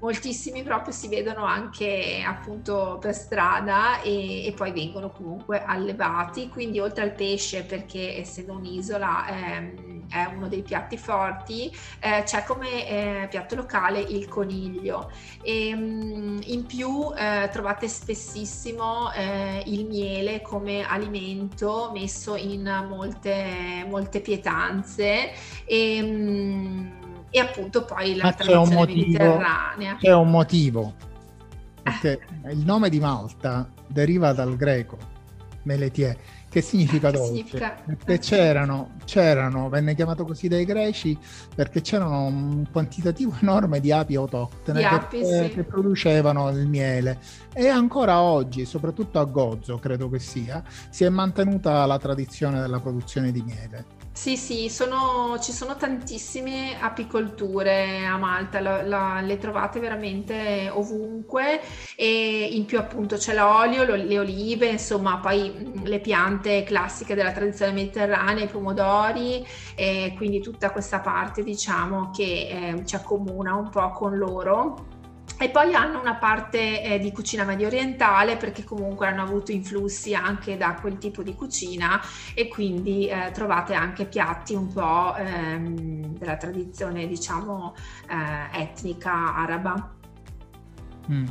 moltissimi 0.03 0.63
proprio 0.63 0.93
si 0.93 1.07
vedono 1.07 1.45
anche 1.45 2.21
appunto 2.27 2.97
per 2.99 3.15
strada 3.15 4.01
e, 4.01 4.45
e, 4.45 4.51
poi 4.51 4.73
vengono 4.73 5.09
comunque 5.09 5.63
allevati, 5.63 6.49
quindi 6.49 6.79
oltre 6.79 7.03
al 7.03 7.13
pesce 7.13 7.63
perché 7.63 8.17
essendo 8.19 8.51
un'isola 8.51 9.27
ehm, 9.27 10.09
è 10.09 10.25
uno 10.25 10.49
dei 10.49 10.61
piatti 10.61 10.97
forti, 10.97 11.71
eh, 11.99 12.23
c'è 12.23 12.43
come 12.43 13.23
eh, 13.23 13.27
piatto 13.29 13.55
locale 13.55 14.01
il 14.01 14.27
coniglio. 14.27 15.09
E 15.41 15.73
mh, 15.73 16.41
in 16.47 16.65
più 16.65 17.13
eh, 17.17 17.49
trovate 17.51 17.87
spessissimo 17.87 19.11
eh, 19.13 19.63
il 19.67 19.85
miele 19.85 20.41
come 20.41 20.85
alimento 20.85 21.91
messo 21.93 22.35
in 22.35 22.63
molte, 22.89 23.85
molte 23.87 24.19
pietanze. 24.19 25.31
E 25.65 26.01
mh, 26.01 27.02
e 27.35 27.39
appunto 27.39 27.83
poi 27.83 28.15
la 28.15 28.31
tradizione 28.31 28.85
mediterranea. 28.85 29.95
C'è 29.99 30.13
un 30.13 30.29
motivo, 30.29 30.93
perché 31.81 32.19
eh. 32.43 32.51
il 32.51 32.59
nome 32.59 32.89
di 32.89 32.99
Malta 32.99 33.67
deriva 33.87 34.33
dal 34.33 34.55
greco, 34.55 34.99
meletie, 35.63 36.15
che 36.47 36.61
significa 36.61 37.09
dolce. 37.11 37.25
Significa... 37.25 37.75
Perché 37.83 38.19
c'erano, 38.19 38.91
c'erano, 39.05 39.67
venne 39.67 39.95
chiamato 39.95 40.25
così 40.25 40.47
dai 40.47 40.63
greci, 40.63 41.17
perché 41.55 41.81
c'erano 41.81 42.25
un 42.25 42.67
quantitativo 42.71 43.33
enorme 43.41 43.79
di 43.79 43.91
api 43.91 44.15
autoctone 44.15 44.77
di 44.77 44.85
api, 44.85 45.17
che, 45.17 45.25
sì. 45.25 45.55
che, 45.55 45.63
producevano 45.63 46.51
il 46.51 46.67
miele. 46.67 47.17
E 47.51 47.67
ancora 47.67 48.21
oggi, 48.21 48.63
soprattutto 48.65 49.17
a 49.17 49.23
Gozo, 49.23 49.79
credo 49.79 50.07
che 50.07 50.19
sia, 50.19 50.63
si 50.91 51.03
è 51.03 51.09
mantenuta 51.09 51.83
la 51.87 51.97
tradizione 51.97 52.61
della 52.61 52.79
produzione 52.79 53.31
di 53.31 53.41
miele. 53.41 54.02
Sì, 54.15 54.37
sì, 54.37 54.69
sono, 54.69 55.39
ci 55.39 55.51
sono 55.51 55.75
tantissime 55.75 56.79
apicolture 56.79 58.05
a 58.05 58.15
Malta, 58.17 58.59
la, 58.59 58.83
la, 58.83 59.21
le 59.21 59.39
trovate 59.39 59.79
veramente 59.79 60.69
ovunque 60.71 61.59
e 61.95 62.47
in 62.51 62.65
più 62.65 62.77
appunto 62.77 63.15
c'è 63.17 63.33
l'olio, 63.33 63.83
lo, 63.83 63.95
le 63.95 64.19
olive, 64.19 64.67
insomma 64.67 65.17
poi 65.17 65.71
le 65.83 65.99
piante 65.99 66.61
classiche 66.61 67.15
della 67.15 67.31
tradizione 67.31 67.71
mediterranea, 67.71 68.43
i 68.43 68.47
pomodori 68.47 69.43
e 69.73 70.13
quindi 70.15 70.39
tutta 70.41 70.69
questa 70.71 70.99
parte 70.99 71.41
diciamo 71.41 72.11
che 72.11 72.75
eh, 72.77 72.85
ci 72.85 72.95
accomuna 72.95 73.55
un 73.55 73.69
po' 73.69 73.89
con 73.93 74.15
loro 74.15 74.92
e 75.39 75.49
poi 75.49 75.73
hanno 75.73 75.99
una 75.99 76.15
parte 76.15 76.81
eh, 76.81 76.99
di 76.99 77.11
cucina 77.11 77.43
medio 77.43 77.67
orientale 77.67 78.37
perché 78.37 78.63
comunque 78.63 79.07
hanno 79.07 79.23
avuto 79.23 79.51
influssi 79.51 80.13
anche 80.13 80.57
da 80.57 80.75
quel 80.79 80.97
tipo 80.97 81.23
di 81.23 81.33
cucina 81.35 82.01
e 82.33 82.47
quindi 82.47 83.07
eh, 83.07 83.31
trovate 83.31 83.73
anche 83.73 84.05
piatti 84.05 84.53
un 84.53 84.71
po' 84.71 85.15
ehm, 85.15 86.17
della 86.17 86.37
tradizione 86.37 87.07
diciamo 87.07 87.75
eh, 88.07 88.61
etnica 88.61 89.35
araba. 89.35 89.95
Mm. 91.11 91.25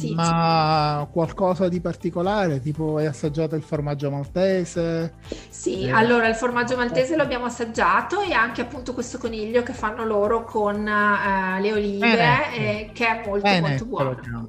Sì, 0.00 0.14
Ma 0.14 1.06
qualcosa 1.12 1.68
di 1.68 1.78
particolare? 1.80 2.60
Tipo 2.60 2.96
hai 2.96 3.06
assaggiato 3.06 3.54
il 3.54 3.62
formaggio 3.62 4.10
maltese? 4.10 5.14
Sì, 5.50 5.82
eh. 5.82 5.90
allora 5.90 6.26
il 6.26 6.34
formaggio 6.34 6.74
maltese 6.74 7.16
lo 7.16 7.22
abbiamo 7.22 7.44
assaggiato 7.44 8.22
e 8.22 8.32
anche 8.32 8.62
appunto 8.62 8.94
questo 8.94 9.18
coniglio 9.18 9.62
che 9.62 9.74
fanno 9.74 10.04
loro 10.06 10.44
con 10.44 10.76
uh, 10.76 11.60
le 11.60 11.72
olive, 11.72 12.54
eh, 12.54 12.90
che 12.94 13.06
è 13.06 13.26
molto 13.26 13.42
Bene, 13.42 13.68
molto 13.68 13.84
buono. 13.84 14.48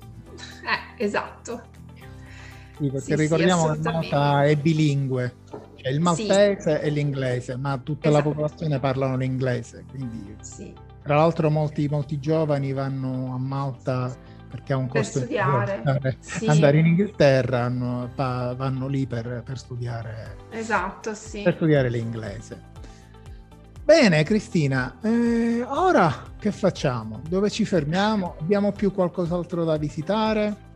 Eh, 0.64 1.04
esatto. 1.04 1.62
Sì, 2.78 2.90
perché 2.90 3.00
sì, 3.00 3.16
ricordiamo 3.16 3.74
sì, 3.74 3.82
che 3.82 3.92
Malta 3.92 4.46
è 4.46 4.56
bilingue, 4.56 5.36
cioè 5.76 5.92
il 5.92 6.00
maltese 6.00 6.80
sì. 6.80 6.86
e 6.86 6.90
l'inglese, 6.90 7.58
ma 7.58 7.78
tutta 7.78 8.08
esatto. 8.08 8.24
la 8.24 8.34
popolazione 8.34 8.80
parla 8.80 9.16
l'inglese, 9.18 9.84
quindi 9.90 10.36
tra 11.04 11.16
l'altro 11.16 11.50
molti, 11.50 11.88
molti 11.90 12.20
giovani 12.20 12.74
vanno 12.74 13.34
a 13.34 13.38
Malta 13.38 14.16
perché 14.52 14.74
ha 14.74 14.78
un 14.78 14.88
costo 14.88 15.20
per 15.20 15.28
studiare. 15.28 15.76
Andare, 15.78 16.18
sì. 16.20 16.46
andare 16.46 16.78
in 16.78 16.86
Inghilterra 16.88 17.64
hanno, 17.64 18.12
pa, 18.14 18.54
vanno 18.56 18.88
lì 18.88 19.08
per, 19.08 19.42
per, 19.46 19.58
studiare. 19.58 20.38
Esatto 20.52 21.14
sì. 21.14 21.42
Per 21.42 21.56
studiare 21.56 21.90
l'inglese. 21.90 22.70
Bene 23.84 24.24
Cristina 24.24 25.00
eh, 25.02 25.64
ora 25.68 26.14
che 26.38 26.52
facciamo? 26.52 27.22
Dove 27.28 27.50
ci 27.50 27.66
fermiamo? 27.66 28.36
Abbiamo 28.40 28.72
più 28.72 28.92
qualcos'altro 28.92 29.64
da 29.64 29.78
visitare 29.78 30.70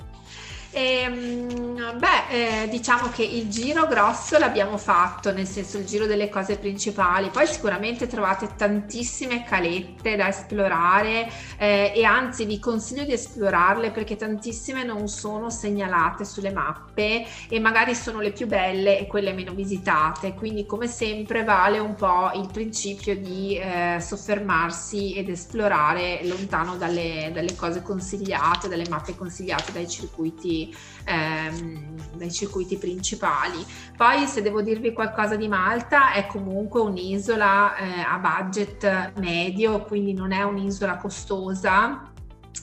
e, 0.76 1.00
ehm, 1.06 1.98
beh, 1.98 2.64
eh, 2.64 2.68
diciamo 2.68 3.08
che 3.10 3.24
il 3.24 3.50
giro 3.50 3.88
grosso 3.88 4.38
l'abbiamo 4.38 4.78
fatto, 4.78 5.32
nel 5.32 5.48
senso 5.48 5.78
il 5.78 5.86
giro 5.86 6.06
delle 6.06 6.28
cose 6.28 6.58
principali. 6.58 7.30
Poi 7.30 7.48
sicuramente 7.48 8.08
trovate 8.08 8.50
tantissime 8.58 9.46
calette 9.46 10.18
da 10.18 10.28
esplorare 10.28 11.30
eh, 11.58 11.94
e 11.96 12.04
anzi 12.04 12.44
vi 12.44 12.60
consiglio 12.60 13.06
di 13.06 13.14
esplorarle 13.14 13.92
perché 13.92 14.18
tantissime 14.18 14.84
non 14.84 15.08
sono 15.08 15.50
segnalate 15.50 16.26
sulle 16.26 16.52
mappe 16.52 17.26
e 17.48 17.60
magari 17.60 17.96
sono 17.96 18.20
le 18.20 18.34
più 18.34 18.46
belle 18.46 19.00
e 19.00 19.08
quelle 19.08 19.32
meno 19.32 19.54
visitate. 19.54 20.34
Quindi 20.34 20.66
come 20.66 20.88
sempre 20.88 21.46
vale 21.46 21.80
un 21.80 21.96
po' 21.96 22.32
il 22.36 22.50
principio 22.52 23.16
di 23.16 23.58
eh, 23.58 24.00
soffermarsi 24.02 25.14
ed 25.14 25.30
esplorare 25.30 26.20
lontano 26.24 26.76
dalle, 26.76 27.32
dalle 27.34 27.56
cose 27.56 27.82
consigliate, 27.82 28.68
dalle 28.68 28.90
mappe 28.90 29.16
consigliate 29.16 29.72
dai 29.72 29.88
circuiti 29.88 30.65
ehm, 31.04 31.96
dai 32.16 32.32
circuiti 32.32 32.78
principali. 32.78 33.66
Poi 33.96 34.26
se 34.28 34.42
devo 34.42 34.62
dirvi 34.62 34.94
qualcosa 34.94 35.36
di 35.36 35.48
Malta 35.48 36.12
è 36.14 36.28
comunque 36.28 36.82
un'isola 36.82 37.76
eh, 37.76 38.02
a 38.02 38.18
budget 38.18 39.14
medio, 39.18 39.82
quindi 39.84 40.14
non 40.14 40.32
è 40.32 40.44
un'isola 40.44 40.98
costosa 40.98 42.14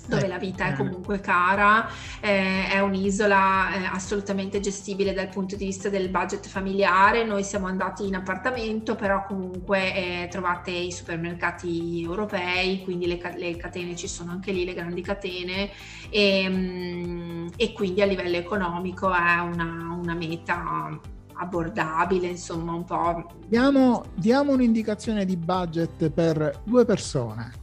dove 0.07 0.27
la 0.27 0.39
vita 0.39 0.67
è 0.67 0.73
comunque 0.75 1.21
cara, 1.21 1.89
eh, 2.21 2.69
è 2.69 2.81
un'isola 2.81 3.75
eh, 3.75 3.85
assolutamente 3.85 4.61
gestibile 4.61 5.13
dal 5.13 5.29
punto 5.29 5.57
di 5.57 5.65
vista 5.65 5.89
del 5.89 6.09
budget 6.09 6.47
familiare. 6.47 7.25
Noi 7.25 7.45
siamo 7.45 7.67
andati 7.67 8.07
in 8.07 8.15
appartamento, 8.15 8.95
però 8.95 9.25
comunque 9.25 9.95
eh, 9.95 10.29
trovate 10.29 10.71
i 10.71 10.93
supermercati 10.93 12.03
europei, 12.03 12.83
quindi 12.83 13.07
le, 13.07 13.21
le, 13.37 13.57
catene 13.57 13.95
ci 13.97 14.09
sono 14.09 14.33
anche 14.33 14.53
lì, 14.53 14.65
le 14.65 14.75
grandi 14.75 15.03
catene, 15.03 15.71
e, 16.11 16.49
mm, 16.49 17.49
e 17.57 17.73
quindi 17.73 18.03
a 18.03 18.07
livello 18.07 18.37
economico 18.37 19.13
è 19.13 19.39
una, 19.41 19.97
una 20.01 20.15
meta 20.15 20.99
abbordabile, 21.35 22.29
insomma 22.29 22.73
un 22.73 22.85
po'. 22.85 23.27
Diamo, 23.47 24.05
diamo 24.15 24.53
un'indicazione 24.53 25.25
di 25.25 25.37
budget 25.37 26.11
per 26.11 26.61
due 26.65 26.85
persone 26.85 27.61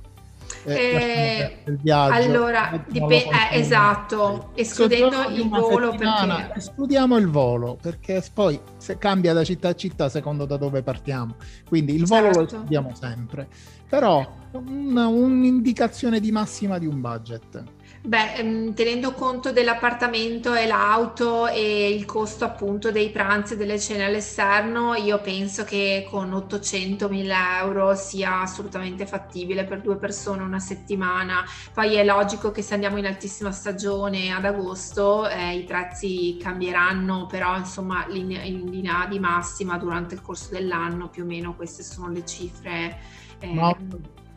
eh, 0.66 1.64
il 1.66 1.80
viaggio. 1.82 2.14
Allora, 2.14 2.84
dipende, 2.88 3.26
eh, 3.52 3.60
esatto, 3.60 4.52
escludendo 4.56 5.30
il 5.30 5.48
volo 5.48 5.92
perché... 5.96 6.54
Escludiamo 6.56 7.18
il 7.18 7.30
volo 7.30 7.78
perché 7.82 8.24
poi 8.34 8.60
se 8.78 8.98
cambia 8.98 9.34
da 9.34 9.44
città 9.44 9.70
a 9.70 9.76
città 9.76 10.10
secondo 10.10 10.46
da 10.46 10.58
dove 10.58 10.82
partiamo, 10.82 11.36
quindi 11.68 11.96
il 11.96 12.06
volo 12.06 12.26
certo. 12.26 12.40
lo 12.40 12.46
escludiamo 12.46 12.96
sempre, 12.96 13.48
però 13.88 14.28
una, 14.52 15.08
un'indicazione 15.08 16.20
di 16.20 16.32
massima 16.32 16.78
di 16.78 16.86
un 16.86 17.02
budget. 17.02 17.64
Beh, 18.02 18.36
ehm, 18.36 18.74
tenendo 18.74 19.12
conto 19.12 19.52
dell'appartamento 19.52 20.54
e 20.54 20.66
l'auto 20.66 21.48
e 21.48 21.94
il 21.94 22.06
costo 22.06 22.46
appunto 22.46 22.92
dei 22.92 23.10
pranzi 23.10 23.54
e 23.54 23.58
delle 23.58 23.78
cene 23.78 24.06
all'esterno, 24.06 24.94
io 24.96 25.20
penso 25.20 25.66
che 25.66 26.08
con 26.10 26.32
800.000 26.32 27.58
euro 27.62 27.96
sia 27.96 28.40
assolutamente 28.40 29.06
fattibile 29.06 29.66
per 29.66 29.82
due 29.82 29.98
persone 29.98 30.44
una 30.44 30.60
settimana. 30.60 31.44
Poi 31.74 31.96
è 31.96 32.06
logico 32.06 32.52
che 32.52 32.62
se 32.62 32.74
andiamo 32.74 32.98
in 32.98 33.06
altissima 33.06 33.52
stagione 33.52 34.32
ad 34.32 34.46
agosto 34.46 35.28
eh, 35.28 35.58
i 35.58 35.64
prezzi 35.66 36.38
cambieranno, 36.42 37.26
però 37.26 37.58
insomma 37.58 38.06
in, 38.12 38.32
in 38.32 38.70
linea 38.70 39.08
di 39.10 39.20
massima 39.20 39.78
durante 39.78 40.16
il 40.16 40.22
corso 40.22 40.52
dell'anno 40.52 41.10
più 41.10 41.24
o 41.24 41.26
meno 41.26 41.54
queste 41.54 41.84
sono 41.84 42.08
le 42.10 42.26
cifre. 42.26 42.98
Eh, 43.40 43.54
no 43.54 44.28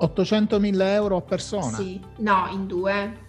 800.000 0.00 0.80
euro 0.92 1.16
a 1.16 1.20
persona? 1.20 1.76
Sì, 1.76 2.00
no, 2.18 2.48
in 2.52 2.66
due. 2.66 3.28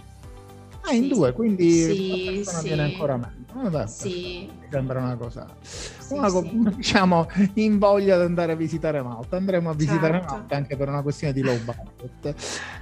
Ah, 0.82 0.90
sì, 0.90 0.98
in 0.98 1.08
due, 1.10 1.34
quindi 1.34 1.70
sì, 1.70 2.44
sì. 2.46 2.64
viene 2.64 2.84
ancora 2.84 3.18
meno. 3.18 3.40
Vabbè, 3.54 3.88
sì. 3.88 4.50
Mi 4.60 4.68
sembra 4.70 5.00
una 5.00 5.16
cosa, 5.16 5.46
sì, 5.62 6.14
una, 6.14 6.30
sì. 6.30 6.72
diciamo, 6.76 7.28
in 7.56 7.78
voglia 7.78 8.18
di 8.18 8.24
andare 8.24 8.54
a 8.54 8.56
visitare 8.56 9.02
Malta. 9.02 9.38
Andremo 9.38 9.70
a 9.70 9.74
visitare 9.74 10.20
certo. 10.20 10.34
Malta 10.34 10.56
anche 10.56 10.78
per 10.78 10.88
una 10.88 11.02
questione 11.02 11.34
di 11.34 11.42
low 11.42 11.58
budget. 11.60 12.36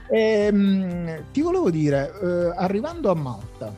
E, 0.09 0.19
ehm, 0.19 1.23
ti 1.31 1.41
volevo 1.41 1.69
dire, 1.69 2.13
eh, 2.21 2.53
arrivando 2.55 3.09
a 3.09 3.15
Malta, 3.15 3.73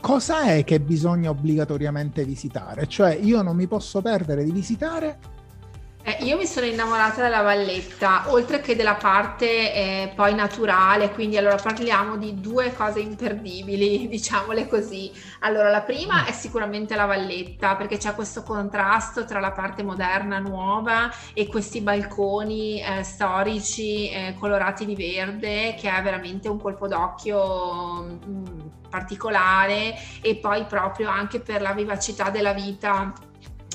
cosa 0.00 0.42
è 0.42 0.64
che 0.64 0.80
bisogna 0.80 1.30
obbligatoriamente 1.30 2.24
visitare? 2.24 2.86
Cioè, 2.88 3.14
io 3.14 3.40
non 3.42 3.56
mi 3.56 3.66
posso 3.66 4.02
perdere 4.02 4.44
di 4.44 4.50
visitare 4.50 5.18
eh, 6.04 6.24
io 6.24 6.36
mi 6.36 6.46
sono 6.46 6.66
innamorata 6.66 7.22
della 7.22 7.42
valletta, 7.42 8.24
oltre 8.26 8.60
che 8.60 8.74
della 8.74 8.96
parte 8.96 9.72
eh, 9.72 10.12
poi 10.16 10.34
naturale, 10.34 11.12
quindi 11.12 11.36
allora 11.36 11.54
parliamo 11.54 12.16
di 12.16 12.40
due 12.40 12.72
cose 12.74 12.98
imperdibili, 12.98 14.08
diciamole 14.10 14.66
così. 14.66 15.12
Allora, 15.40 15.70
la 15.70 15.82
prima 15.82 16.24
è 16.24 16.32
sicuramente 16.32 16.96
la 16.96 17.06
valletta, 17.06 17.76
perché 17.76 17.98
c'è 17.98 18.14
questo 18.14 18.42
contrasto 18.42 19.24
tra 19.24 19.38
la 19.38 19.52
parte 19.52 19.84
moderna, 19.84 20.40
nuova, 20.40 21.08
e 21.34 21.46
questi 21.46 21.80
balconi 21.80 22.82
eh, 22.82 23.04
storici 23.04 24.10
eh, 24.10 24.34
colorati 24.38 24.84
di 24.84 24.96
verde, 24.96 25.76
che 25.78 25.88
è 25.88 26.02
veramente 26.02 26.48
un 26.48 26.60
colpo 26.60 26.88
d'occhio 26.88 28.02
mh, 28.02 28.18
mm, 28.26 28.60
particolare, 28.90 29.94
e 30.20 30.34
poi 30.34 30.64
proprio 30.64 31.08
anche 31.08 31.38
per 31.38 31.62
la 31.62 31.72
vivacità 31.72 32.30
della 32.30 32.52
vita 32.52 33.12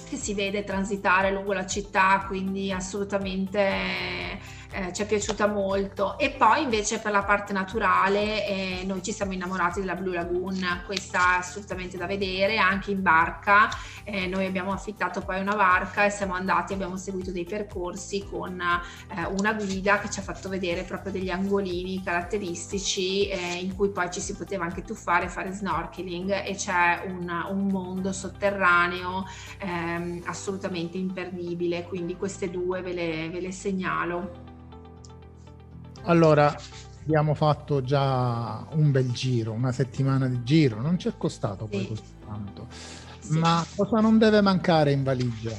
che 0.09 0.17
si 0.17 0.33
vede 0.33 0.63
transitare 0.63 1.31
lungo 1.31 1.53
la 1.53 1.65
città, 1.65 2.25
quindi 2.27 2.71
assolutamente 2.71 4.39
eh, 4.71 4.93
ci 4.93 5.03
è 5.03 5.05
piaciuta 5.05 5.47
molto. 5.47 6.17
E 6.17 6.31
poi 6.31 6.63
invece 6.63 6.99
per 6.99 7.11
la 7.11 7.23
parte 7.23 7.53
naturale 7.53 8.45
eh, 8.47 8.83
noi 8.85 9.01
ci 9.03 9.11
siamo 9.11 9.33
innamorati 9.33 9.79
della 9.79 9.95
Blue 9.95 10.15
Lagoon, 10.15 10.83
questa 10.85 11.35
è 11.35 11.37
assolutamente 11.39 11.97
da 11.97 12.05
vedere 12.05 12.57
anche 12.57 12.91
in 12.91 13.01
barca. 13.01 13.69
Eh, 14.03 14.27
noi 14.27 14.45
abbiamo 14.45 14.71
affittato 14.71 15.21
poi 15.21 15.39
una 15.41 15.55
barca 15.55 16.05
e 16.05 16.09
siamo 16.09 16.33
andati, 16.33 16.73
abbiamo 16.73 16.97
seguito 16.97 17.31
dei 17.31 17.43
percorsi 17.43 18.25
con 18.29 18.59
eh, 18.59 19.25
una 19.37 19.53
guida 19.53 19.99
che 19.99 20.09
ci 20.09 20.19
ha 20.19 20.23
fatto 20.23 20.49
vedere 20.49 20.83
proprio 20.83 21.11
degli 21.11 21.29
angolini 21.29 22.01
caratteristici 22.03 23.27
eh, 23.27 23.55
in 23.55 23.75
cui 23.75 23.89
poi 23.89 24.09
ci 24.11 24.21
si 24.21 24.35
poteva 24.35 24.63
anche 24.63 24.83
tuffare, 24.83 25.27
fare 25.27 25.51
snorkeling 25.51 26.45
e 26.45 26.55
c'è 26.55 27.03
un, 27.07 27.29
un 27.49 27.67
mondo 27.67 28.11
sotterraneo 28.11 29.25
ehm, 29.59 30.21
assolutamente 30.25 30.97
imperdibile, 30.97 31.83
quindi 31.83 32.15
queste 32.15 32.49
due 32.49 32.81
ve 32.81 32.93
le, 32.93 33.29
ve 33.29 33.39
le 33.41 33.51
segnalo. 33.51 34.46
Allora, 36.07 36.55
abbiamo 37.03 37.33
fatto 37.33 37.81
già 37.81 38.65
un 38.71 38.91
bel 38.91 39.11
giro, 39.11 39.51
una 39.51 39.71
settimana 39.71 40.27
di 40.27 40.43
giro, 40.43 40.81
non 40.81 40.97
ci 40.97 41.07
è 41.07 41.13
costato 41.17 41.65
poi 41.65 41.81
sì. 41.81 41.87
così 41.87 42.01
tanto. 42.25 42.67
Sì. 43.19 43.39
Ma 43.39 43.65
cosa 43.75 43.99
non 43.99 44.17
deve 44.17 44.41
mancare 44.41 44.91
in 44.91 45.03
valigia? 45.03 45.55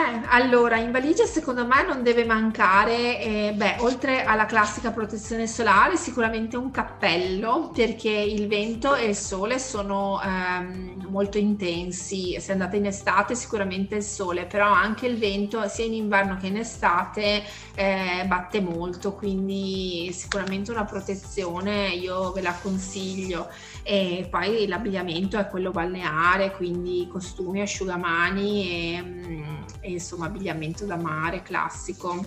Eh, 0.00 0.22
allora, 0.28 0.78
in 0.78 0.92
valigia 0.92 1.26
secondo 1.26 1.66
me 1.66 1.84
non 1.84 2.02
deve 2.02 2.24
mancare, 2.24 3.20
eh, 3.20 3.52
beh, 3.54 3.76
oltre 3.80 4.24
alla 4.24 4.46
classica 4.46 4.92
protezione 4.92 5.46
solare, 5.46 5.96
sicuramente 5.98 6.56
un 6.56 6.70
cappello, 6.70 7.70
perché 7.74 8.08
il 8.08 8.46
vento 8.48 8.94
e 8.94 9.08
il 9.08 9.14
sole 9.14 9.58
sono 9.58 10.18
ehm, 10.22 11.06
molto 11.10 11.36
intensi. 11.36 12.40
Se 12.40 12.52
andate 12.52 12.78
in 12.78 12.86
estate 12.86 13.34
sicuramente 13.34 13.96
il 13.96 14.02
sole, 14.02 14.46
però 14.46 14.70
anche 14.72 15.06
il 15.06 15.18
vento 15.18 15.68
sia 15.68 15.84
in 15.84 15.92
inverno 15.92 16.38
che 16.38 16.46
in 16.46 16.56
estate 16.56 17.42
eh, 17.74 18.24
batte 18.26 18.60
molto, 18.62 19.12
quindi 19.12 20.10
sicuramente 20.14 20.70
una 20.70 20.84
protezione 20.84 21.88
io 21.88 22.32
ve 22.32 22.40
la 22.40 22.54
consiglio. 22.62 23.48
E 23.90 24.28
poi 24.30 24.68
l'abbigliamento 24.68 25.36
è 25.36 25.48
quello 25.48 25.72
balneare, 25.72 26.52
quindi 26.52 27.08
costumi, 27.10 27.60
asciugamani 27.60 28.70
e, 28.70 29.02
mm, 29.02 29.62
e 29.80 29.90
insomma 29.90 30.26
abbigliamento 30.26 30.84
da 30.84 30.94
mare 30.94 31.42
classico. 31.42 32.24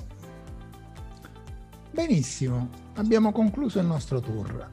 Benissimo, 1.89 2.69
abbiamo 2.95 3.31
concluso 3.31 3.79
il 3.79 3.85
nostro 3.85 4.19
tour. 4.19 4.69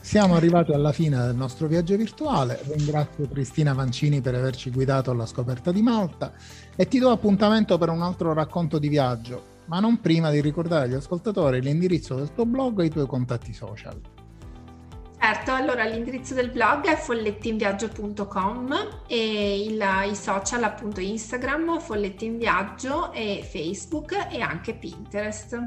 Siamo 0.00 0.34
arrivati 0.34 0.72
alla 0.72 0.92
fine 0.92 1.18
del 1.18 1.36
nostro 1.36 1.66
viaggio 1.66 1.94
virtuale. 1.94 2.58
Ringrazio 2.74 3.28
Cristina 3.28 3.74
Vancini 3.74 4.22
per 4.22 4.34
averci 4.34 4.70
guidato 4.70 5.10
alla 5.10 5.26
scoperta 5.26 5.70
di 5.72 5.82
Malta 5.82 6.32
e 6.74 6.88
ti 6.88 6.98
do 6.98 7.10
appuntamento 7.10 7.76
per 7.76 7.90
un 7.90 8.00
altro 8.00 8.32
racconto 8.32 8.78
di 8.78 8.88
viaggio, 8.88 9.58
ma 9.66 9.78
non 9.78 10.00
prima 10.00 10.30
di 10.30 10.40
ricordare 10.40 10.86
agli 10.86 10.94
ascoltatori 10.94 11.60
l'indirizzo 11.60 12.14
del 12.14 12.32
tuo 12.32 12.46
blog 12.46 12.80
e 12.80 12.86
i 12.86 12.90
tuoi 12.90 13.06
contatti 13.06 13.52
social. 13.52 14.00
Certo, 15.32 15.52
allora 15.52 15.84
l'indirizzo 15.84 16.34
del 16.34 16.50
blog 16.50 16.86
è 16.86 16.96
follettinviaggio.com 16.96 19.02
e 19.06 19.64
il, 19.64 19.80
i 20.10 20.16
social 20.16 20.64
appunto 20.64 20.98
Instagram, 20.98 21.78
Folletti 21.78 22.24
in 22.24 22.36
Viaggio 22.36 23.12
e 23.12 23.46
Facebook 23.48 24.26
e 24.28 24.40
anche 24.40 24.74
Pinterest. 24.74 25.62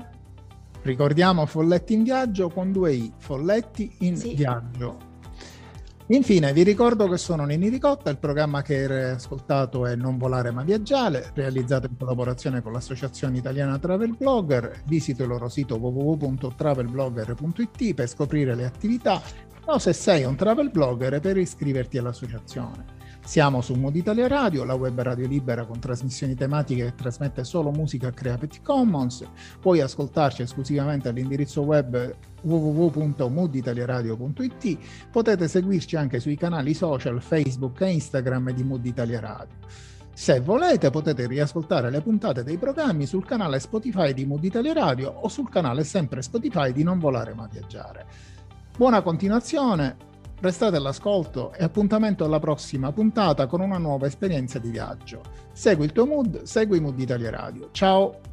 Ricordiamo 0.82 1.46
Folletti 1.46 1.94
in 1.94 2.04
Viaggio 2.04 2.50
con 2.50 2.74
due 2.74 2.92
i, 2.92 3.14
Folletti 3.18 3.90
in 4.00 4.18
sì. 4.18 4.34
Viaggio. 4.34 5.12
Infine 6.08 6.52
vi 6.52 6.64
ricordo 6.64 7.08
che 7.08 7.18
sono 7.18 7.46
Nini 7.46 7.70
Ricotta, 7.70 8.10
il 8.10 8.18
programma 8.18 8.62
che 8.62 8.84
hai 8.84 9.12
ascoltato 9.12 9.86
è 9.86 9.96
Non 9.96 10.18
volare 10.18 10.52
ma 10.52 10.62
viaggiare, 10.62 11.32
realizzato 11.34 11.88
in 11.88 11.96
collaborazione 11.98 12.62
con 12.62 12.74
l'Associazione 12.74 13.38
Italiana 13.38 13.80
Travel 13.80 14.18
Blogger. 14.18 14.82
Visita 14.86 15.24
il 15.24 15.30
loro 15.30 15.48
sito 15.48 15.78
www.travelblogger.it 15.78 17.94
per 17.94 18.10
scoprire 18.10 18.54
le 18.54 18.66
attività 18.66 19.22
o 19.66 19.80
se 19.80 19.94
sei 19.94 20.26
un 20.26 20.36
travel 20.36 20.72
blogger 20.72 21.22
per 21.22 21.38
iscriverti 21.38 21.98
all'associazione. 21.98 23.03
Siamo 23.26 23.62
su 23.62 23.76
Mood 23.76 23.96
Italia 23.96 24.28
Radio, 24.28 24.66
la 24.66 24.74
web 24.74 25.00
radio 25.00 25.26
libera 25.26 25.66
con 25.66 25.80
trasmissioni 25.80 26.36
tematiche 26.36 26.84
che 26.84 26.96
trasmette 26.96 27.46
solo 27.46 27.72
musica 27.72 28.12
Creative 28.12 28.60
Commons. 28.62 29.26
Puoi 29.62 29.80
ascoltarci 29.80 30.42
esclusivamente 30.42 31.08
all'indirizzo 31.08 31.62
web 31.62 32.14
www.mooditaliaradio.it. 32.42 34.78
Potete 35.10 35.48
seguirci 35.48 35.96
anche 35.96 36.20
sui 36.20 36.36
canali 36.36 36.74
social 36.74 37.22
Facebook 37.22 37.80
e 37.82 37.94
Instagram 37.94 38.52
di 38.52 38.64
Mood 38.64 38.86
Italia 38.86 39.22
Radio. 39.22 39.56
Se 40.14 40.42
volete 40.42 40.90
potete 40.92 41.26
riascoltare 41.26 41.90
le 41.90 42.02
puntate 42.02 42.44
dei 42.44 42.58
programmi 42.58 43.06
sul 43.06 43.24
canale 43.26 43.60
Spotify 43.60 44.12
di 44.14 44.26
Mood 44.26 44.44
Italia 44.44 44.74
Radio 44.74 45.10
o 45.10 45.30
sul 45.30 45.50
canale 45.50 45.86
sempre 45.86 46.22
Spotify 46.22 46.74
di 46.74 46.84
Non 46.84 47.00
Volare 47.00 47.34
Ma 47.34 47.48
Viaggiare. 47.50 48.06
Buona 48.78 49.02
continuazione, 49.02 50.12
restate 50.44 50.76
all'ascolto 50.76 51.54
e 51.54 51.64
appuntamento 51.64 52.26
alla 52.26 52.40
prossima 52.40 52.92
puntata 52.92 53.48
con 53.48 53.62
una 53.62 53.78
nuova 53.78 54.08
esperienza 54.08 54.60
di 54.60 54.70
viaggio. 54.70 55.22
Segui 55.54 55.86
il 55.86 55.94
tuo 55.94 56.06
mood, 56.06 56.42
segui 56.44 56.82
Mood 56.82 57.00
Italia 57.00 57.32
Radio. 57.32 57.70
Ciao! 57.72 58.33